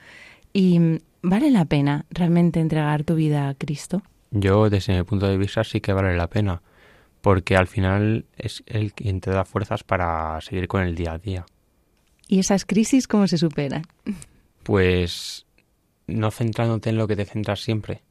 Y 0.53 1.01
vale 1.23 1.51
la 1.51 1.65
pena 1.65 2.05
realmente 2.11 2.61
entregar 2.61 3.03
tu 3.03 3.17
vida 3.17 3.49
a 3.49 3.55
Cristo. 3.55 4.05
Yo, 4.37 4.69
desde 4.69 4.97
mi 4.97 5.05
punto 5.05 5.29
de 5.29 5.39
vista, 5.39 5.63
sí 5.63 5.81
que 5.81 5.93
vale 5.93 6.17
la 6.17 6.29
pena, 6.29 6.61
porque 7.21 7.57
al 7.57 7.69
final 7.69 8.27
es 8.37 8.65
el 8.67 8.93
quien 8.93 9.21
te 9.21 9.31
da 9.31 9.45
fuerzas 9.45 9.85
para 9.85 10.41
seguir 10.41 10.67
con 10.67 10.83
el 10.83 10.97
día 10.97 11.13
a 11.13 11.19
día. 11.19 11.47
¿Y 12.27 12.41
esas 12.41 12.65
crisis 12.65 13.07
cómo 13.07 13.29
se 13.29 13.39
superan? 13.39 13.85
Pues 14.65 15.47
no 16.09 16.33
centrándote 16.33 16.91
en 16.91 16.99
lo 16.99 17.07
que 17.07 17.15
te 17.15 17.25
centras 17.25 17.61
siempre, 17.61 18.03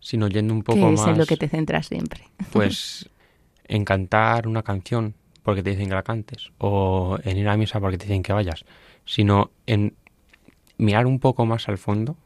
sino 0.00 0.26
yendo 0.26 0.52
un 0.52 0.64
poco 0.64 0.80
¿Qué 0.80 0.92
es 0.92 1.00
más, 1.00 1.08
en 1.08 1.18
lo 1.18 1.26
que 1.26 1.36
te 1.36 1.48
centras 1.48 1.86
siempre? 1.86 2.24
pues, 2.50 3.08
en 3.68 3.84
cantar 3.84 4.48
una 4.48 4.64
canción 4.64 5.14
porque 5.44 5.62
te 5.62 5.70
dicen 5.70 5.88
que 5.88 5.94
la 5.94 6.02
cantes, 6.02 6.50
o 6.58 7.18
en 7.22 7.36
ir 7.36 7.48
a 7.48 7.56
misa 7.56 7.78
porque 7.78 7.98
te 7.98 8.06
dicen 8.06 8.24
que 8.24 8.32
vayas, 8.32 8.64
sino 9.04 9.52
en 9.66 9.94
mirar 10.76 11.06
un 11.06 11.20
poco 11.20 11.46
más 11.46 11.68
al 11.68 11.78
fondo, 11.78 12.16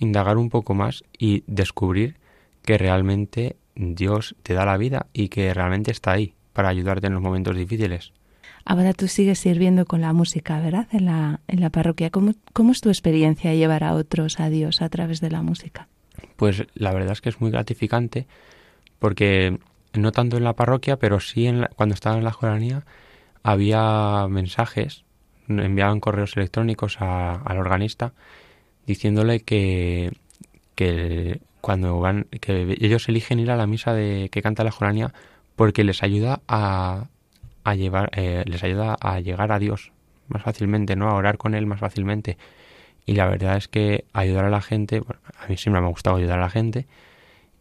indagar 0.00 0.36
un 0.36 0.50
poco 0.50 0.74
más 0.74 1.04
y 1.16 1.44
descubrir 1.46 2.16
que 2.64 2.76
realmente 2.76 3.56
Dios 3.76 4.34
te 4.42 4.54
da 4.54 4.64
la 4.64 4.76
vida 4.76 5.06
y 5.12 5.28
que 5.28 5.54
realmente 5.54 5.92
está 5.92 6.10
ahí 6.12 6.34
para 6.52 6.68
ayudarte 6.68 7.06
en 7.06 7.12
los 7.14 7.22
momentos 7.22 7.56
difíciles. 7.56 8.12
Ahora 8.64 8.92
tú 8.92 9.08
sigues 9.08 9.38
sirviendo 9.38 9.86
con 9.86 10.00
la 10.00 10.12
música, 10.12 10.60
¿verdad? 10.60 10.86
En 10.92 11.06
la, 11.06 11.40
en 11.48 11.60
la 11.60 11.70
parroquia. 11.70 12.10
¿Cómo, 12.10 12.32
¿Cómo 12.52 12.72
es 12.72 12.80
tu 12.80 12.88
experiencia 12.90 13.54
llevar 13.54 13.84
a 13.84 13.94
otros 13.94 14.40
a 14.40 14.50
Dios 14.50 14.82
a 14.82 14.88
través 14.88 15.20
de 15.20 15.30
la 15.30 15.42
música? 15.42 15.88
Pues 16.36 16.66
la 16.74 16.92
verdad 16.92 17.12
es 17.12 17.20
que 17.20 17.28
es 17.30 17.40
muy 17.40 17.50
gratificante 17.50 18.26
porque 18.98 19.58
no 19.94 20.12
tanto 20.12 20.36
en 20.36 20.44
la 20.44 20.54
parroquia, 20.54 20.98
pero 20.98 21.20
sí 21.20 21.46
en 21.46 21.62
la- 21.62 21.68
cuando 21.68 21.94
estaba 21.94 22.18
en 22.18 22.24
la 22.24 22.32
joranía 22.32 22.84
había 23.42 24.26
mensajes, 24.28 25.04
enviaban 25.48 26.00
correos 26.00 26.36
electrónicos 26.36 27.00
a- 27.00 27.34
al 27.36 27.58
organista 27.58 28.12
diciéndole 28.86 29.40
que, 29.40 30.12
que 30.74 31.40
cuando 31.60 32.00
van, 32.00 32.26
que 32.40 32.76
ellos 32.80 33.08
eligen 33.08 33.38
ir 33.38 33.50
a 33.50 33.56
la 33.56 33.66
misa 33.66 33.92
de 33.92 34.28
que 34.30 34.42
canta 34.42 34.64
la 34.64 34.70
joranía 34.70 35.12
porque 35.56 35.84
les 35.84 36.02
ayuda 36.02 36.40
a, 36.48 37.08
a 37.64 37.74
llevar, 37.74 38.10
eh, 38.16 38.44
les 38.46 38.62
ayuda 38.62 38.96
a 39.00 39.20
llegar 39.20 39.52
a 39.52 39.58
Dios 39.58 39.92
más 40.28 40.42
fácilmente, 40.42 40.96
¿no? 40.96 41.08
A 41.08 41.14
orar 41.14 41.38
con 41.38 41.54
él 41.54 41.66
más 41.66 41.80
fácilmente. 41.80 42.38
Y 43.06 43.14
la 43.14 43.26
verdad 43.26 43.56
es 43.56 43.68
que 43.68 44.04
ayudar 44.12 44.44
a 44.44 44.50
la 44.50 44.62
gente, 44.62 45.00
bueno, 45.00 45.20
a 45.38 45.48
mí 45.48 45.56
siempre 45.56 45.80
me 45.80 45.86
ha 45.88 45.90
gustado 45.90 46.16
ayudar 46.16 46.38
a 46.38 46.42
la 46.42 46.50
gente 46.50 46.86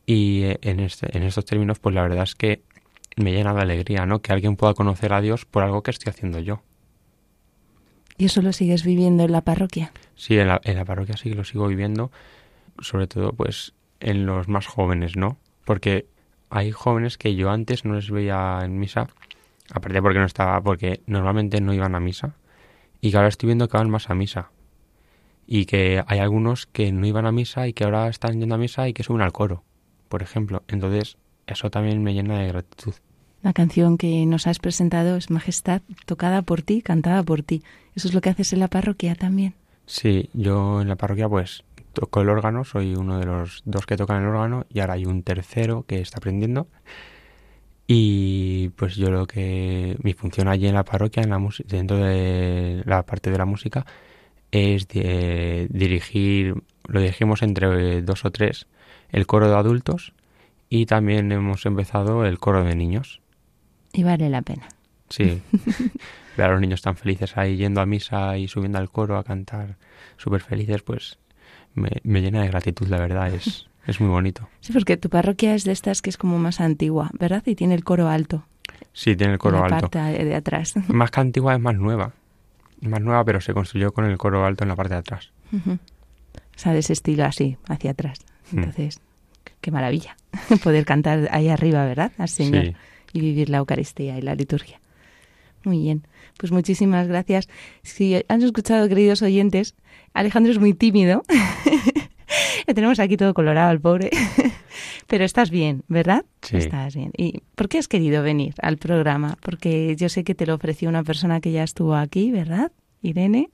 y 0.05 0.43
eh, 0.43 0.59
en, 0.61 0.79
este, 0.79 1.15
en 1.15 1.23
estos 1.23 1.45
términos, 1.45 1.79
pues 1.79 1.95
la 1.95 2.01
verdad 2.03 2.23
es 2.23 2.35
que 2.35 2.61
me 3.15 3.31
llena 3.31 3.53
de 3.53 3.61
alegría, 3.61 4.05
¿no? 4.05 4.21
Que 4.21 4.33
alguien 4.33 4.55
pueda 4.55 4.73
conocer 4.73 5.13
a 5.13 5.21
Dios 5.21 5.45
por 5.45 5.63
algo 5.63 5.83
que 5.83 5.91
estoy 5.91 6.09
haciendo 6.11 6.39
yo. 6.39 6.61
¿Y 8.19 8.25
eso 8.25 8.41
lo 8.41 8.51
sigues 8.51 8.83
viviendo 8.83 9.23
en 9.23 9.31
la 9.31 9.39
parroquia? 9.41 9.93
Sí, 10.15 10.37
en 10.37 10.49
la, 10.49 10.59
en 10.65 10.75
la 10.75 10.83
parroquia 10.83 11.15
sí 11.15 11.29
que 11.29 11.35
lo 11.35 11.45
sigo 11.45 11.67
viviendo, 11.67 12.11
sobre 12.81 13.07
todo 13.07 13.31
pues 13.31 13.73
en 14.01 14.25
los 14.25 14.49
más 14.49 14.67
jóvenes, 14.67 15.15
¿no? 15.15 15.37
Porque 15.63 16.05
hay 16.49 16.71
jóvenes 16.71 17.17
que 17.17 17.35
yo 17.35 17.49
antes 17.49 17.85
no 17.85 17.93
les 17.93 18.11
veía 18.11 18.59
en 18.61 18.77
misa, 18.77 19.07
aparte 19.71 20.01
porque 20.01 20.19
no 20.19 20.25
estaba, 20.25 20.59
porque 20.59 20.99
normalmente 21.05 21.61
no 21.61 21.73
iban 21.73 21.95
a 21.95 22.01
misa, 22.01 22.35
y 22.99 23.11
que 23.11 23.17
ahora 23.17 23.29
estoy 23.29 23.47
viendo 23.47 23.69
que 23.69 23.77
van 23.77 23.89
más 23.89 24.09
a 24.09 24.15
misa. 24.15 24.51
Y 25.47 25.65
que 25.65 26.03
hay 26.05 26.19
algunos 26.19 26.65
que 26.65 26.91
no 26.91 27.07
iban 27.07 27.25
a 27.25 27.31
misa 27.31 27.67
y 27.69 27.73
que 27.73 27.85
ahora 27.85 28.09
están 28.09 28.37
yendo 28.41 28.55
a 28.55 28.57
misa 28.57 28.89
y 28.89 28.93
que 28.93 29.03
suben 29.03 29.21
al 29.21 29.31
coro, 29.31 29.63
por 30.09 30.23
ejemplo. 30.23 30.63
Entonces, 30.67 31.17
eso 31.47 31.71
también 31.71 32.03
me 32.03 32.13
llena 32.13 32.39
de 32.39 32.49
gratitud. 32.49 32.95
La 33.41 33.53
canción 33.53 33.97
que 33.97 34.25
nos 34.25 34.47
has 34.47 34.59
presentado 34.59 35.15
es 35.15 35.29
Majestad, 35.29 35.81
tocada 36.05 36.41
por 36.41 36.61
ti, 36.61 36.81
cantada 36.81 37.23
por 37.23 37.41
ti. 37.41 37.63
¿Eso 37.95 38.09
es 38.09 38.13
lo 38.13 38.21
que 38.21 38.29
haces 38.29 38.51
en 38.51 38.59
la 38.59 38.67
parroquia 38.67 39.15
también? 39.15 39.53
Sí, 39.85 40.29
yo 40.33 40.81
en 40.81 40.89
la 40.89 40.97
parroquia 40.97 41.29
pues 41.29 41.63
toco 41.93 42.21
el 42.21 42.29
órgano, 42.29 42.63
soy 42.63 42.95
uno 42.95 43.17
de 43.17 43.25
los 43.25 43.61
dos 43.65 43.85
que 43.85 43.97
tocan 43.97 44.21
el 44.21 44.29
órgano 44.29 44.65
y 44.69 44.81
ahora 44.81 44.93
hay 44.95 45.05
un 45.05 45.23
tercero 45.23 45.83
que 45.87 46.01
está 46.01 46.17
aprendiendo. 46.17 46.67
Y 47.87 48.69
pues 48.75 48.95
yo 48.95 49.09
lo 49.09 49.25
que 49.25 49.97
mi 50.03 50.13
función 50.13 50.47
allí 50.47 50.67
en 50.67 50.75
la 50.75 50.83
parroquia, 50.83 51.23
en 51.23 51.29
la 51.29 51.39
dentro 51.65 51.97
de 51.97 52.83
la 52.85 53.03
parte 53.03 53.31
de 53.31 53.37
la 53.37 53.45
música, 53.45 53.85
es 54.51 54.87
dirigir, 54.87 56.55
lo 56.87 56.99
dirigimos 56.99 57.41
entre 57.41 58.01
dos 58.01 58.25
o 58.25 58.31
tres, 58.31 58.67
el 59.09 59.25
coro 59.25 59.49
de 59.49 59.55
adultos 59.55 60.13
y 60.69 60.85
también 60.85 61.31
hemos 61.31 61.65
empezado 61.65 62.25
el 62.25 62.37
coro 62.37 62.63
de 62.63 62.75
niños. 62.75 63.21
Y 63.93 64.03
vale 64.03 64.29
la 64.29 64.41
pena. 64.41 64.67
Sí, 65.09 65.41
ver 66.37 66.45
a 66.45 66.51
los 66.51 66.61
niños 66.61 66.81
tan 66.81 66.95
felices 66.95 67.35
ahí 67.37 67.57
yendo 67.57 67.81
a 67.81 67.85
misa 67.85 68.37
y 68.37 68.47
subiendo 68.47 68.77
al 68.77 68.89
coro 68.89 69.17
a 69.17 69.23
cantar 69.23 69.75
súper 70.17 70.41
felices, 70.41 70.83
pues 70.83 71.17
me, 71.73 72.21
llena 72.21 72.41
de 72.41 72.47
gratitud, 72.47 72.87
la 72.87 72.99
verdad, 72.99 73.33
es, 73.33 73.67
es 73.87 73.99
muy 73.99 74.09
bonito. 74.09 74.47
Sí, 74.61 74.73
porque 74.73 74.97
tu 74.97 75.09
parroquia 75.09 75.55
es 75.55 75.63
de 75.63 75.71
estas 75.71 76.01
que 76.01 76.09
es 76.09 76.17
como 76.17 76.37
más 76.37 76.61
antigua, 76.61 77.09
¿verdad? 77.17 77.43
Y 77.45 77.55
tiene 77.55 77.75
el 77.75 77.83
coro 77.83 78.07
alto. 78.09 78.45
Sí, 78.93 79.15
tiene 79.15 79.33
el 79.33 79.39
coro 79.39 79.57
en 79.57 79.69
la 79.69 79.77
alto. 79.77 79.89
parte 79.89 80.23
de 80.23 80.35
atrás. 80.35 80.73
Más 80.87 81.11
que 81.11 81.19
antigua 81.19 81.53
es 81.53 81.59
más 81.59 81.75
nueva. 81.75 82.13
Más 82.81 83.01
nueva, 83.01 83.25
pero 83.25 83.41
se 83.41 83.53
construyó 83.53 83.91
con 83.91 84.05
el 84.05 84.17
coro 84.17 84.45
alto 84.45 84.63
en 84.63 84.69
la 84.69 84.75
parte 84.75 84.93
de 84.93 84.99
atrás. 84.99 85.31
O 85.51 85.77
sea, 86.55 86.71
de 86.73 86.79
ese 86.79 86.93
estilo 86.93 87.25
así, 87.25 87.57
hacia 87.67 87.91
atrás. 87.91 88.19
Mm. 88.51 88.59
Entonces, 88.59 89.01
qué 89.59 89.71
maravilla 89.71 90.15
poder 90.63 90.85
cantar 90.85 91.27
ahí 91.31 91.49
arriba, 91.49 91.85
¿verdad? 91.85 92.11
Al 92.17 92.29
Señor 92.29 92.75
y 93.13 93.21
vivir 93.21 93.49
la 93.49 93.57
Eucaristía 93.57 94.17
y 94.17 94.21
la 94.21 94.35
liturgia. 94.35 94.79
Muy 95.63 95.79
bien, 95.79 96.07
pues 96.37 96.51
muchísimas 96.51 97.07
gracias. 97.07 97.49
Si 97.83 98.15
han 98.27 98.41
escuchado, 98.41 98.87
queridos 98.87 99.21
oyentes, 99.21 99.75
Alejandro 100.13 100.51
es 100.51 100.59
muy 100.59 100.73
tímido. 100.73 101.23
Le 102.67 102.73
tenemos 102.73 102.99
aquí 102.99 103.17
todo 103.17 103.33
colorado 103.33 103.69
al 103.69 103.81
pobre. 103.81 104.11
Pero 105.07 105.25
estás 105.25 105.49
bien, 105.49 105.83
¿verdad? 105.87 106.25
Sí. 106.41 106.57
Estás 106.57 106.95
bien. 106.95 107.11
¿Y 107.17 107.41
por 107.55 107.67
qué 107.67 107.79
has 107.79 107.87
querido 107.87 108.21
venir 108.21 108.53
al 108.61 108.77
programa? 108.77 109.37
Porque 109.41 109.95
yo 109.95 110.07
sé 110.07 110.23
que 110.23 110.35
te 110.35 110.45
lo 110.45 110.53
ofreció 110.53 110.87
una 110.87 111.03
persona 111.03 111.41
que 111.41 111.51
ya 111.51 111.63
estuvo 111.63 111.95
aquí, 111.95 112.31
¿verdad? 112.31 112.71
Irene. 113.01 113.49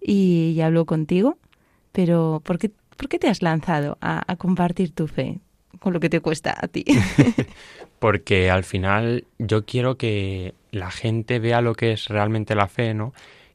Y 0.00 0.54
ya 0.54 0.66
habló 0.66 0.86
contigo. 0.86 1.36
Pero 1.92 2.40
¿por 2.44 2.58
qué, 2.58 2.70
por 2.96 3.08
qué 3.08 3.18
te 3.18 3.28
has 3.28 3.42
lanzado 3.42 3.98
a 4.00 4.36
compartir 4.36 4.92
tu 4.92 5.08
fe? 5.08 5.40
Con 5.78 5.92
lo 5.92 6.00
que 6.00 6.08
te 6.08 6.20
cuesta 6.20 6.54
a 6.56 6.68
ti. 6.68 6.84
Porque 7.98 8.50
al 8.50 8.64
final 8.64 9.24
yo 9.38 9.64
quiero 9.64 9.96
que 9.96 10.54
la 10.70 10.90
gente 10.90 11.38
vea 11.38 11.60
lo 11.60 11.74
que 11.74 11.92
es 11.92 12.06
realmente 12.06 12.54
la 12.54 12.68
fe, 12.68 12.94
¿no? 12.94 13.12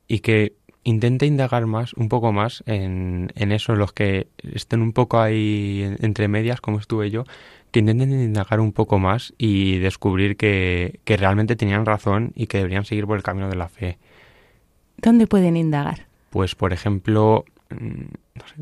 Y 0.07 0.19
que 0.19 0.53
intente 0.83 1.25
indagar 1.25 1.65
más, 1.65 1.93
un 1.93 2.09
poco 2.09 2.33
más 2.33 2.63
en, 2.65 3.31
en 3.35 3.51
eso, 3.51 3.75
los 3.75 3.93
que 3.93 4.27
estén 4.53 4.81
un 4.81 4.91
poco 4.91 5.19
ahí 5.19 5.95
entre 5.99 6.27
medias, 6.27 6.59
como 6.59 6.79
estuve 6.79 7.09
yo, 7.09 7.23
que 7.71 7.79
intenten 7.79 8.11
indagar 8.11 8.59
un 8.59 8.73
poco 8.73 8.99
más 8.99 9.33
y 9.37 9.79
descubrir 9.79 10.37
que, 10.37 10.99
que 11.05 11.17
realmente 11.17 11.55
tenían 11.55 11.85
razón 11.85 12.31
y 12.35 12.47
que 12.47 12.57
deberían 12.57 12.85
seguir 12.85 13.07
por 13.07 13.17
el 13.17 13.23
camino 13.23 13.49
de 13.49 13.55
la 13.55 13.69
fe. 13.69 13.97
¿Dónde 14.97 15.25
pueden 15.25 15.57
indagar? 15.57 16.07
Pues, 16.29 16.55
por 16.55 16.73
ejemplo, 16.73 17.45
mm, 17.69 18.01
no 18.35 18.47
sé. 18.47 18.55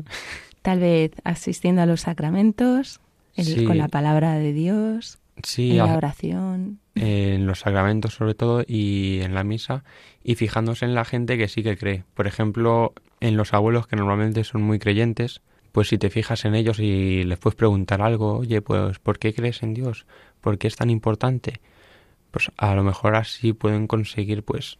Tal 0.62 0.78
vez 0.78 1.12
asistiendo 1.24 1.82
a 1.82 1.86
los 1.86 2.02
sacramentos, 2.02 3.00
con 3.66 3.78
la 3.78 3.88
palabra 3.88 4.34
de 4.34 4.52
Dios, 4.52 5.18
en 5.56 5.78
la 5.78 5.96
oración. 5.96 6.78
En 6.94 7.46
los 7.46 7.60
sacramentos 7.60 8.14
sobre 8.14 8.34
todo 8.34 8.64
y 8.66 9.20
en 9.22 9.34
la 9.34 9.44
misa 9.44 9.84
y 10.22 10.34
fijándose 10.34 10.84
en 10.84 10.94
la 10.94 11.04
gente 11.04 11.38
que 11.38 11.48
sí 11.48 11.62
que 11.62 11.76
cree. 11.76 12.04
Por 12.14 12.26
ejemplo, 12.26 12.92
en 13.20 13.36
los 13.36 13.54
abuelos 13.54 13.86
que 13.86 13.96
normalmente 13.96 14.44
son 14.44 14.62
muy 14.62 14.78
creyentes, 14.78 15.40
pues 15.72 15.88
si 15.88 15.98
te 15.98 16.10
fijas 16.10 16.44
en 16.44 16.54
ellos 16.54 16.78
y 16.78 17.24
les 17.24 17.38
puedes 17.38 17.56
preguntar 17.56 18.02
algo, 18.02 18.38
oye, 18.38 18.60
pues 18.60 18.98
¿por 18.98 19.18
qué 19.18 19.32
crees 19.32 19.62
en 19.62 19.74
Dios? 19.74 20.06
¿Por 20.40 20.58
qué 20.58 20.68
es 20.68 20.76
tan 20.76 20.90
importante? 20.90 21.60
Pues 22.30 22.50
a 22.56 22.74
lo 22.74 22.82
mejor 22.82 23.16
así 23.16 23.52
pueden 23.52 23.86
conseguir 23.86 24.42
pues 24.42 24.78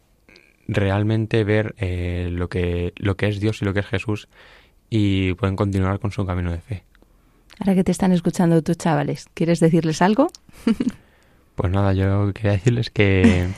realmente 0.69 1.45
ver 1.45 1.75
eh, 1.79 2.29
lo, 2.31 2.49
que, 2.49 2.93
lo 2.97 3.17
que 3.17 3.29
es 3.29 3.41
Dios 3.41 3.63
y 3.63 3.65
lo 3.65 3.75
que 3.75 3.81
es 3.81 3.87
Jesús 3.87 4.29
y 4.91 5.33
pueden 5.35 5.57
continuar 5.57 5.99
con 5.99 6.13
su 6.13 6.27
camino 6.27 6.51
de 6.53 6.61
fe. 6.61 6.85
Ahora 7.59 7.75
que 7.75 7.85
te 7.85 7.93
están 7.93 8.13
escuchando 8.13 8.63
tus 8.63 8.77
chavales, 8.79 9.27
¿quieres 9.35 9.61
decirles 9.61 10.03
algo? 10.03 10.29
pues 11.55 11.73
nada, 11.73 11.93
yo 11.93 12.33
quería 12.33 12.53
decirles 12.53 12.91
que, 12.91 13.49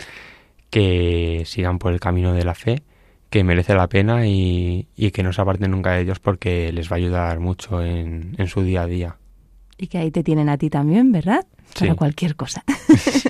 que 0.70 1.42
sigan 1.46 1.78
por 1.78 1.92
el 1.92 2.00
camino 2.00 2.32
de 2.32 2.44
la 2.44 2.54
fe, 2.54 2.82
que 3.30 3.44
merece 3.44 3.74
la 3.74 3.88
pena 3.88 4.26
y, 4.26 4.86
que 5.12 5.22
no 5.22 5.32
se 5.32 5.40
aparten 5.40 5.70
nunca 5.70 5.92
de 5.92 6.04
Dios 6.04 6.20
porque 6.20 6.72
les 6.72 6.90
va 6.90 6.96
a 6.96 6.98
ayudar 6.98 7.40
mucho 7.40 7.82
en, 7.82 8.34
en 8.38 8.46
su 8.48 8.62
día 8.62 8.82
a 8.82 8.86
día. 8.86 9.16
Y 9.78 9.86
que 9.86 9.98
ahí 9.98 10.10
te 10.10 10.22
tienen 10.22 10.48
a 10.48 10.58
ti 10.58 10.68
también, 10.68 11.10
¿verdad? 11.10 11.46
Para 11.78 11.94
cualquier 11.94 12.36
cosa. 12.36 12.64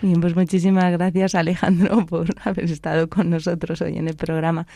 Bien, 0.00 0.20
pues 0.20 0.36
muchísimas 0.36 0.92
gracias 0.92 1.34
Alejandro 1.34 2.06
por 2.06 2.28
haber 2.44 2.66
estado 2.66 3.08
con 3.08 3.30
nosotros 3.30 3.82
hoy 3.82 3.98
en 3.98 4.06
el 4.06 4.14
programa. 4.14 4.66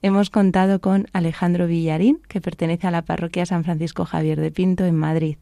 Hemos 0.00 0.30
contado 0.30 0.80
con 0.80 1.06
Alejandro 1.12 1.66
Villarín, 1.66 2.20
que 2.28 2.40
pertenece 2.40 2.86
a 2.86 2.90
la 2.90 3.02
parroquia 3.02 3.44
San 3.44 3.64
Francisco 3.64 4.06
Javier 4.06 4.40
de 4.40 4.50
Pinto 4.50 4.86
en 4.86 4.96
Madrid. 4.96 5.36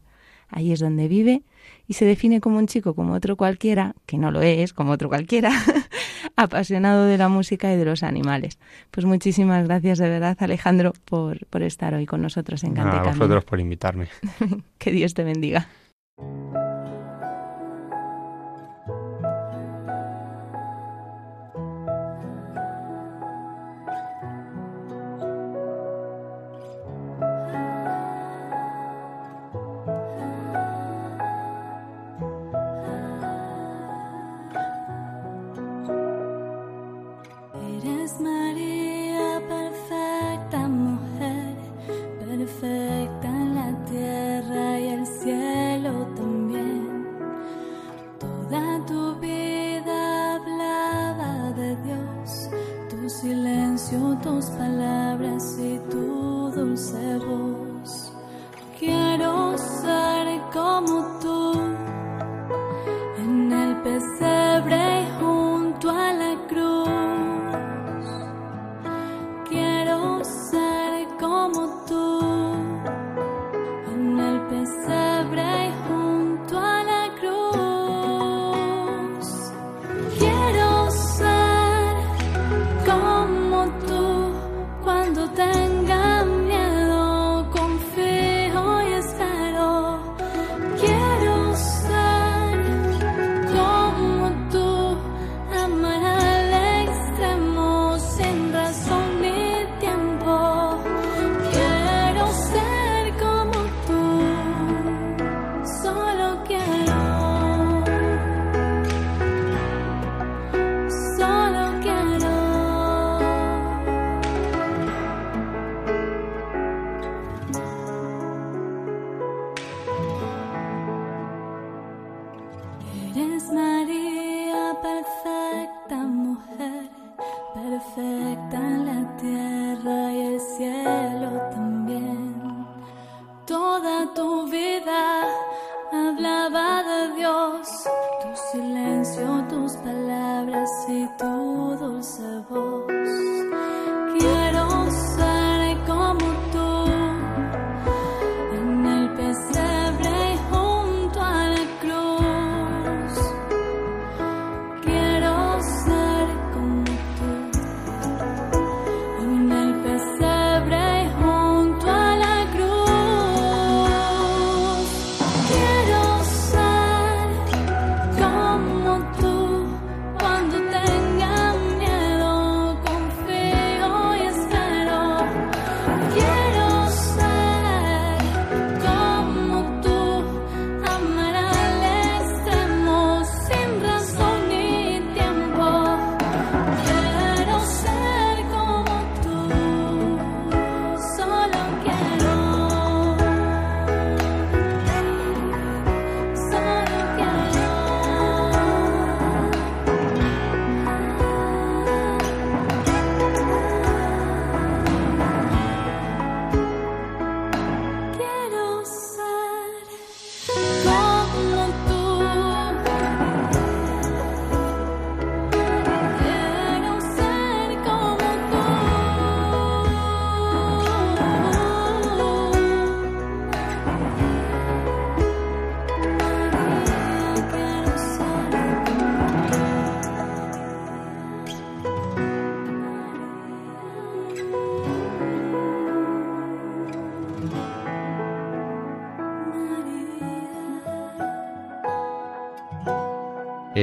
Ahí 0.49 0.73
es 0.73 0.79
donde 0.79 1.07
vive 1.07 1.43
y 1.87 1.93
se 1.93 2.05
define 2.05 2.41
como 2.41 2.57
un 2.57 2.67
chico 2.67 2.95
como 2.95 3.13
otro 3.13 3.37
cualquiera, 3.37 3.95
que 4.05 4.17
no 4.17 4.31
lo 4.31 4.41
es, 4.41 4.73
como 4.73 4.91
otro 4.91 5.07
cualquiera, 5.07 5.51
apasionado 6.35 7.05
de 7.05 7.17
la 7.17 7.29
música 7.29 7.71
y 7.71 7.77
de 7.77 7.85
los 7.85 8.03
animales. 8.03 8.57
Pues 8.91 9.05
muchísimas 9.05 9.65
gracias 9.65 9.99
de 9.99 10.09
verdad 10.09 10.35
Alejandro 10.39 10.93
por, 11.05 11.45
por 11.45 11.63
estar 11.63 11.93
hoy 11.93 12.05
con 12.05 12.21
nosotros 12.21 12.63
en 12.63 12.73
Cante 12.73 12.97
A 12.97 13.03
vosotros 13.03 13.45
por 13.45 13.59
invitarme. 13.59 14.07
que 14.77 14.91
Dios 14.91 15.13
te 15.13 15.23
bendiga. 15.23 15.67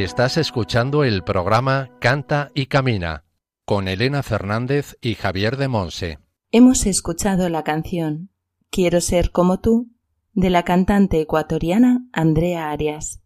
Estás 0.07 0.37
escuchando 0.37 1.03
el 1.03 1.25
programa 1.25 1.91
Canta 2.01 2.53
y 2.55 2.67
Camina 2.67 3.25
con 3.65 3.89
Elena 3.89 4.23
Fernández 4.23 4.97
y 5.01 5.17
Javier 5.17 5.57
de 5.57 5.67
Monse. 5.67 6.21
Hemos 6.53 6.87
escuchado 6.87 7.49
la 7.49 7.65
canción 7.65 8.31
Quiero 8.71 9.01
ser 9.01 9.33
como 9.33 9.59
tú 9.59 9.89
de 10.33 10.51
la 10.51 10.63
cantante 10.63 11.21
ecuatoriana 11.21 12.07
Andrea 12.13 12.71
Arias. 12.71 13.21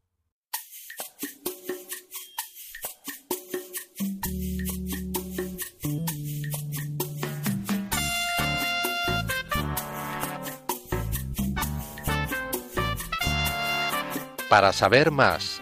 Para 14.49 14.73
saber 14.73 15.11
más 15.11 15.60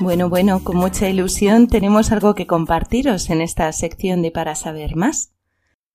Bueno, 0.00 0.28
bueno, 0.28 0.62
con 0.62 0.76
mucha 0.76 1.08
ilusión 1.08 1.66
tenemos 1.66 2.12
algo 2.12 2.36
que 2.36 2.46
compartiros 2.46 3.30
en 3.30 3.40
esta 3.40 3.72
sección 3.72 4.22
de 4.22 4.30
Para 4.30 4.54
saber 4.54 4.94
más. 4.94 5.32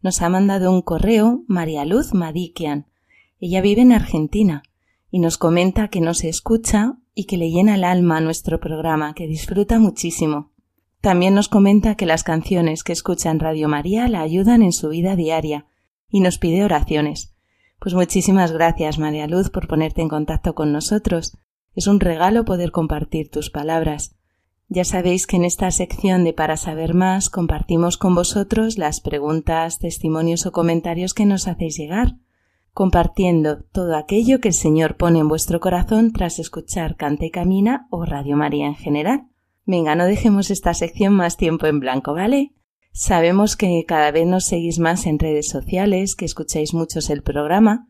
Nos 0.02 0.22
ha 0.22 0.28
mandado 0.28 0.74
un 0.74 0.82
correo 0.82 1.46
María 1.48 1.86
Luz 1.86 2.14
Madikian. 2.14 2.88
Ella 3.40 3.62
vive 3.62 3.82
en 3.82 3.94
Argentina 3.94 4.64
y 5.10 5.20
nos 5.20 5.38
comenta 5.38 5.88
que 5.88 6.02
nos 6.02 6.26
escucha 6.26 6.98
y 7.16 7.28
que 7.28 7.38
le 7.38 7.50
llena 7.50 7.76
el 7.76 7.86
alma 7.86 8.20
nuestro 8.20 8.60
programa, 8.60 9.14
que 9.14 9.26
disfruta 9.26 9.80
muchísimo. 9.80 10.52
También 11.00 11.34
nos 11.34 11.48
comenta 11.48 11.96
que 11.96 12.06
las 12.06 12.24
canciones 12.24 12.84
que 12.84 12.92
escucha 12.92 13.32
en 13.32 13.40
Radio 13.40 13.70
María 13.70 14.10
la 14.10 14.20
ayudan 14.20 14.64
en 14.64 14.74
su 14.74 14.90
vida 14.90 15.16
diaria 15.16 15.66
y 16.10 16.20
nos 16.20 16.40
pide 16.40 16.66
oraciones. 16.66 17.34
Pues 17.80 17.96
muchísimas 17.96 18.52
gracias, 18.52 19.00
María 19.00 19.28
Luz, 19.28 19.50
por 19.50 19.70
ponerte 19.70 20.02
en 20.02 20.10
contacto 20.10 20.56
con 20.56 20.74
nosotros 20.74 21.38
es 21.76 21.88
un 21.88 22.00
regalo 22.00 22.46
poder 22.46 22.72
compartir 22.72 23.30
tus 23.30 23.50
palabras. 23.50 24.16
Ya 24.70 24.86
sabéis 24.86 25.28
que 25.28 25.36
en 25.36 25.46
esta 25.46 25.70
sección 25.72 26.24
de 26.24 26.34
Para 26.34 26.58
saber 26.58 26.94
más 26.94 27.30
compartimos 27.30 27.98
con 27.98 28.16
vosotros 28.16 28.78
las 28.78 29.02
preguntas, 29.02 29.80
testimonios 29.80 30.46
o 30.46 30.52
comentarios 30.52 31.14
que 31.14 31.26
nos 31.26 31.48
hacéis 31.48 31.78
llegar, 31.78 32.16
compartiendo 32.74 33.64
todo 33.64 33.96
aquello 33.96 34.40
que 34.40 34.48
el 34.48 34.54
Señor 34.54 34.98
pone 34.98 35.20
en 35.20 35.28
vuestro 35.28 35.60
corazón 35.60 36.12
tras 36.12 36.40
escuchar 36.40 36.96
Canta 36.96 37.26
y 37.26 37.32
Camina 37.32 37.88
o 37.92 38.06
Radio 38.06 38.36
María 38.36 38.66
en 38.66 38.76
general. 38.76 39.28
Venga, 39.66 39.96
no 39.96 40.06
dejemos 40.06 40.50
esta 40.50 40.74
sección 40.74 41.14
más 41.14 41.38
tiempo 41.38 41.68
en 41.68 41.80
blanco, 41.80 42.14
¿vale? 42.14 42.54
Sabemos 42.92 43.56
que 43.56 43.86
cada 43.88 44.12
vez 44.12 44.28
nos 44.28 44.46
seguís 44.46 44.80
más 44.80 45.06
en 45.06 45.20
redes 45.20 45.50
sociales, 45.50 46.16
que 46.16 46.26
escucháis 46.26 46.74
muchos 46.74 47.10
el 47.10 47.24
programa. 47.24 47.88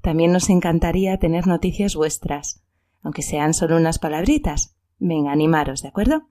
También 0.00 0.32
nos 0.32 0.50
encantaría 0.50 1.18
tener 1.18 1.46
noticias 1.46 1.94
vuestras 1.94 2.63
aunque 3.04 3.22
sean 3.22 3.54
solo 3.54 3.76
unas 3.76 4.00
palabritas. 4.00 4.74
Venga, 4.98 5.30
animaros, 5.30 5.82
¿de 5.82 5.88
acuerdo? 5.88 6.24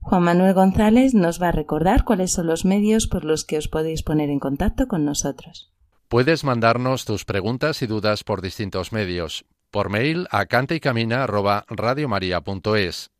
Juan 0.00 0.24
Manuel 0.24 0.54
González 0.54 1.14
nos 1.14 1.40
va 1.42 1.48
a 1.48 1.52
recordar 1.52 2.04
cuáles 2.04 2.32
son 2.32 2.46
los 2.46 2.64
medios 2.64 3.06
por 3.06 3.24
los 3.24 3.44
que 3.44 3.58
os 3.58 3.68
podéis 3.68 4.02
poner 4.02 4.30
en 4.30 4.38
contacto 4.38 4.86
con 4.86 5.04
nosotros. 5.04 5.72
Puedes 6.08 6.44
mandarnos 6.44 7.04
tus 7.04 7.24
preguntas 7.24 7.82
y 7.82 7.86
dudas 7.86 8.22
por 8.22 8.42
distintos 8.42 8.92
medios. 8.92 9.44
Por 9.70 9.90
mail 9.90 10.28
a 10.30 10.46
cantaycamina@radiomaria.es, 10.46 13.10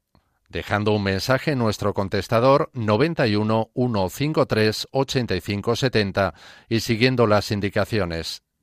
dejando 0.48 0.92
un 0.92 1.02
mensaje 1.02 1.50
en 1.52 1.58
nuestro 1.58 1.92
contestador 1.92 2.70
91 2.72 3.70
153 3.74 4.86
8570 4.92 6.34
y 6.68 6.80
siguiendo 6.80 7.26
las 7.26 7.50
indicaciones 7.50 8.45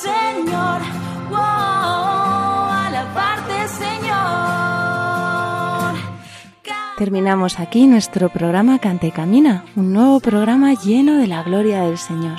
Señor. 0.00 0.80
alabarte, 2.86 3.68
Señor. 3.68 3.98
Terminamos 6.96 7.58
aquí 7.58 7.86
nuestro 7.88 8.28
programa 8.28 8.78
Cante 8.78 9.10
Camina, 9.10 9.64
un 9.74 9.92
nuevo 9.92 10.20
programa 10.20 10.74
lleno 10.74 11.18
de 11.18 11.26
la 11.26 11.42
gloria 11.42 11.82
del 11.82 11.98
Señor. 11.98 12.38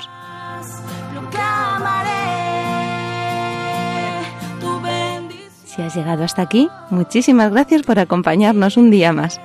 Si 5.66 5.82
has 5.82 5.94
llegado 5.94 6.24
hasta 6.24 6.42
aquí, 6.42 6.70
muchísimas 6.88 7.50
gracias 7.50 7.82
por 7.82 7.98
acompañarnos 7.98 8.78
un 8.78 8.90
día 8.90 9.12
más. 9.12 9.38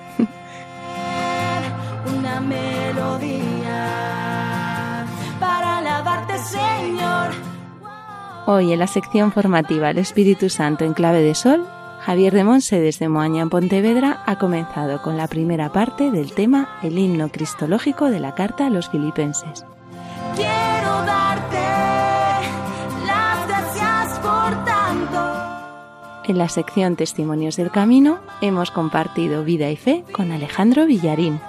Hoy 8.48 8.72
en 8.72 8.78
la 8.78 8.86
sección 8.86 9.32
formativa 9.32 9.90
El 9.90 9.98
Espíritu 9.98 10.50
Santo 10.50 10.86
en 10.86 10.94
clave 10.94 11.24
de 11.24 11.34
sol, 11.34 11.66
Javier 12.02 12.32
de 12.32 12.44
Monse 12.44 12.80
desde 12.80 13.10
Moaña 13.10 13.42
en 13.42 13.50
Pontevedra 13.50 14.22
ha 14.28 14.38
comenzado 14.38 15.02
con 15.02 15.18
la 15.18 15.28
primera 15.28 15.72
parte 15.72 16.12
del 16.12 16.32
tema 16.32 16.70
El 16.84 17.00
himno 17.00 17.30
cristológico 17.30 18.12
de 18.12 18.20
la 18.20 18.36
carta 18.36 18.68
a 18.68 18.70
los 18.70 18.88
filipenses. 18.88 19.66
Quiero 20.36 21.06
darte 21.08 21.58
las 23.08 23.48
gracias 23.48 24.20
por 24.20 24.64
tanto. 24.64 26.26
En 26.26 26.38
la 26.38 26.48
sección 26.48 26.96
Testimonios 26.96 27.56
del 27.56 27.72
Camino 27.72 28.20
hemos 28.42 28.70
compartido 28.70 29.44
vida 29.44 29.72
y 29.72 29.76
fe 29.76 30.04
con 30.12 30.32
Alejandro 30.32 30.86
Villarín. 30.86 31.40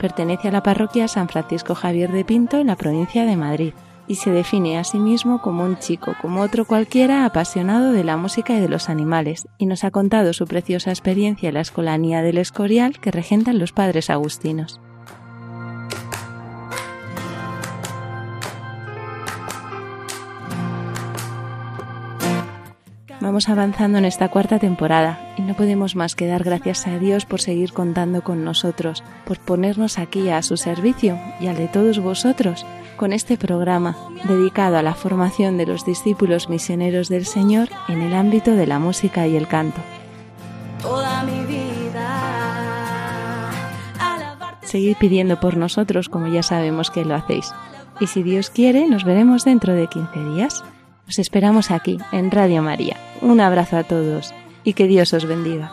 Pertenece 0.00 0.48
a 0.48 0.52
la 0.52 0.64
parroquia 0.64 1.06
San 1.06 1.28
Francisco 1.28 1.76
Javier 1.76 2.10
de 2.10 2.24
Pinto 2.24 2.58
en 2.58 2.66
la 2.66 2.76
provincia 2.76 3.24
de 3.24 3.36
Madrid 3.36 3.72
y 4.08 4.16
se 4.16 4.30
define 4.30 4.78
a 4.78 4.84
sí 4.84 4.98
mismo 4.98 5.40
como 5.40 5.62
un 5.62 5.78
chico, 5.78 6.16
como 6.20 6.40
otro 6.40 6.64
cualquiera, 6.64 7.24
apasionado 7.24 7.92
de 7.92 8.02
la 8.02 8.16
música 8.16 8.54
y 8.54 8.60
de 8.60 8.68
los 8.68 8.88
animales, 8.88 9.46
y 9.58 9.66
nos 9.66 9.84
ha 9.84 9.90
contado 9.90 10.32
su 10.32 10.46
preciosa 10.46 10.90
experiencia 10.90 11.48
en 11.48 11.54
la 11.54 11.60
escolanía 11.60 12.22
del 12.22 12.38
Escorial 12.38 12.98
que 12.98 13.10
regentan 13.10 13.58
los 13.58 13.72
padres 13.72 14.10
agustinos. 14.10 14.80
Vamos 23.20 23.48
avanzando 23.48 23.98
en 23.98 24.04
esta 24.04 24.28
cuarta 24.28 24.58
temporada 24.58 25.34
y 25.36 25.42
no 25.42 25.54
podemos 25.54 25.96
más 25.96 26.14
que 26.14 26.26
dar 26.26 26.44
gracias 26.44 26.86
a 26.86 26.98
Dios 26.98 27.26
por 27.26 27.40
seguir 27.40 27.72
contando 27.72 28.22
con 28.22 28.44
nosotros, 28.44 29.02
por 29.26 29.38
ponernos 29.38 29.98
aquí 29.98 30.30
a 30.30 30.40
su 30.40 30.56
servicio 30.56 31.18
y 31.40 31.48
al 31.48 31.56
de 31.56 31.66
todos 31.66 31.98
vosotros 31.98 32.64
con 32.98 33.14
este 33.14 33.38
programa 33.38 33.96
dedicado 34.24 34.76
a 34.76 34.82
la 34.82 34.92
formación 34.92 35.56
de 35.56 35.64
los 35.64 35.86
discípulos 35.86 36.50
misioneros 36.50 37.08
del 37.08 37.24
Señor 37.24 37.70
en 37.88 38.02
el 38.02 38.12
ámbito 38.12 38.50
de 38.50 38.66
la 38.66 38.78
música 38.78 39.26
y 39.26 39.36
el 39.36 39.48
canto. 39.48 39.80
Seguid 44.62 44.96
pidiendo 45.00 45.40
por 45.40 45.56
nosotros 45.56 46.10
como 46.10 46.26
ya 46.26 46.42
sabemos 46.42 46.90
que 46.90 47.06
lo 47.06 47.14
hacéis. 47.14 47.54
Y 48.00 48.08
si 48.08 48.22
Dios 48.22 48.50
quiere, 48.50 48.86
nos 48.86 49.04
veremos 49.04 49.44
dentro 49.44 49.72
de 49.72 49.86
15 49.86 50.24
días. 50.34 50.62
Os 51.08 51.18
esperamos 51.18 51.70
aquí, 51.70 51.98
en 52.12 52.30
Radio 52.30 52.60
María. 52.62 52.96
Un 53.22 53.40
abrazo 53.40 53.78
a 53.78 53.84
todos 53.84 54.34
y 54.62 54.74
que 54.74 54.86
Dios 54.86 55.14
os 55.14 55.24
bendiga. 55.24 55.72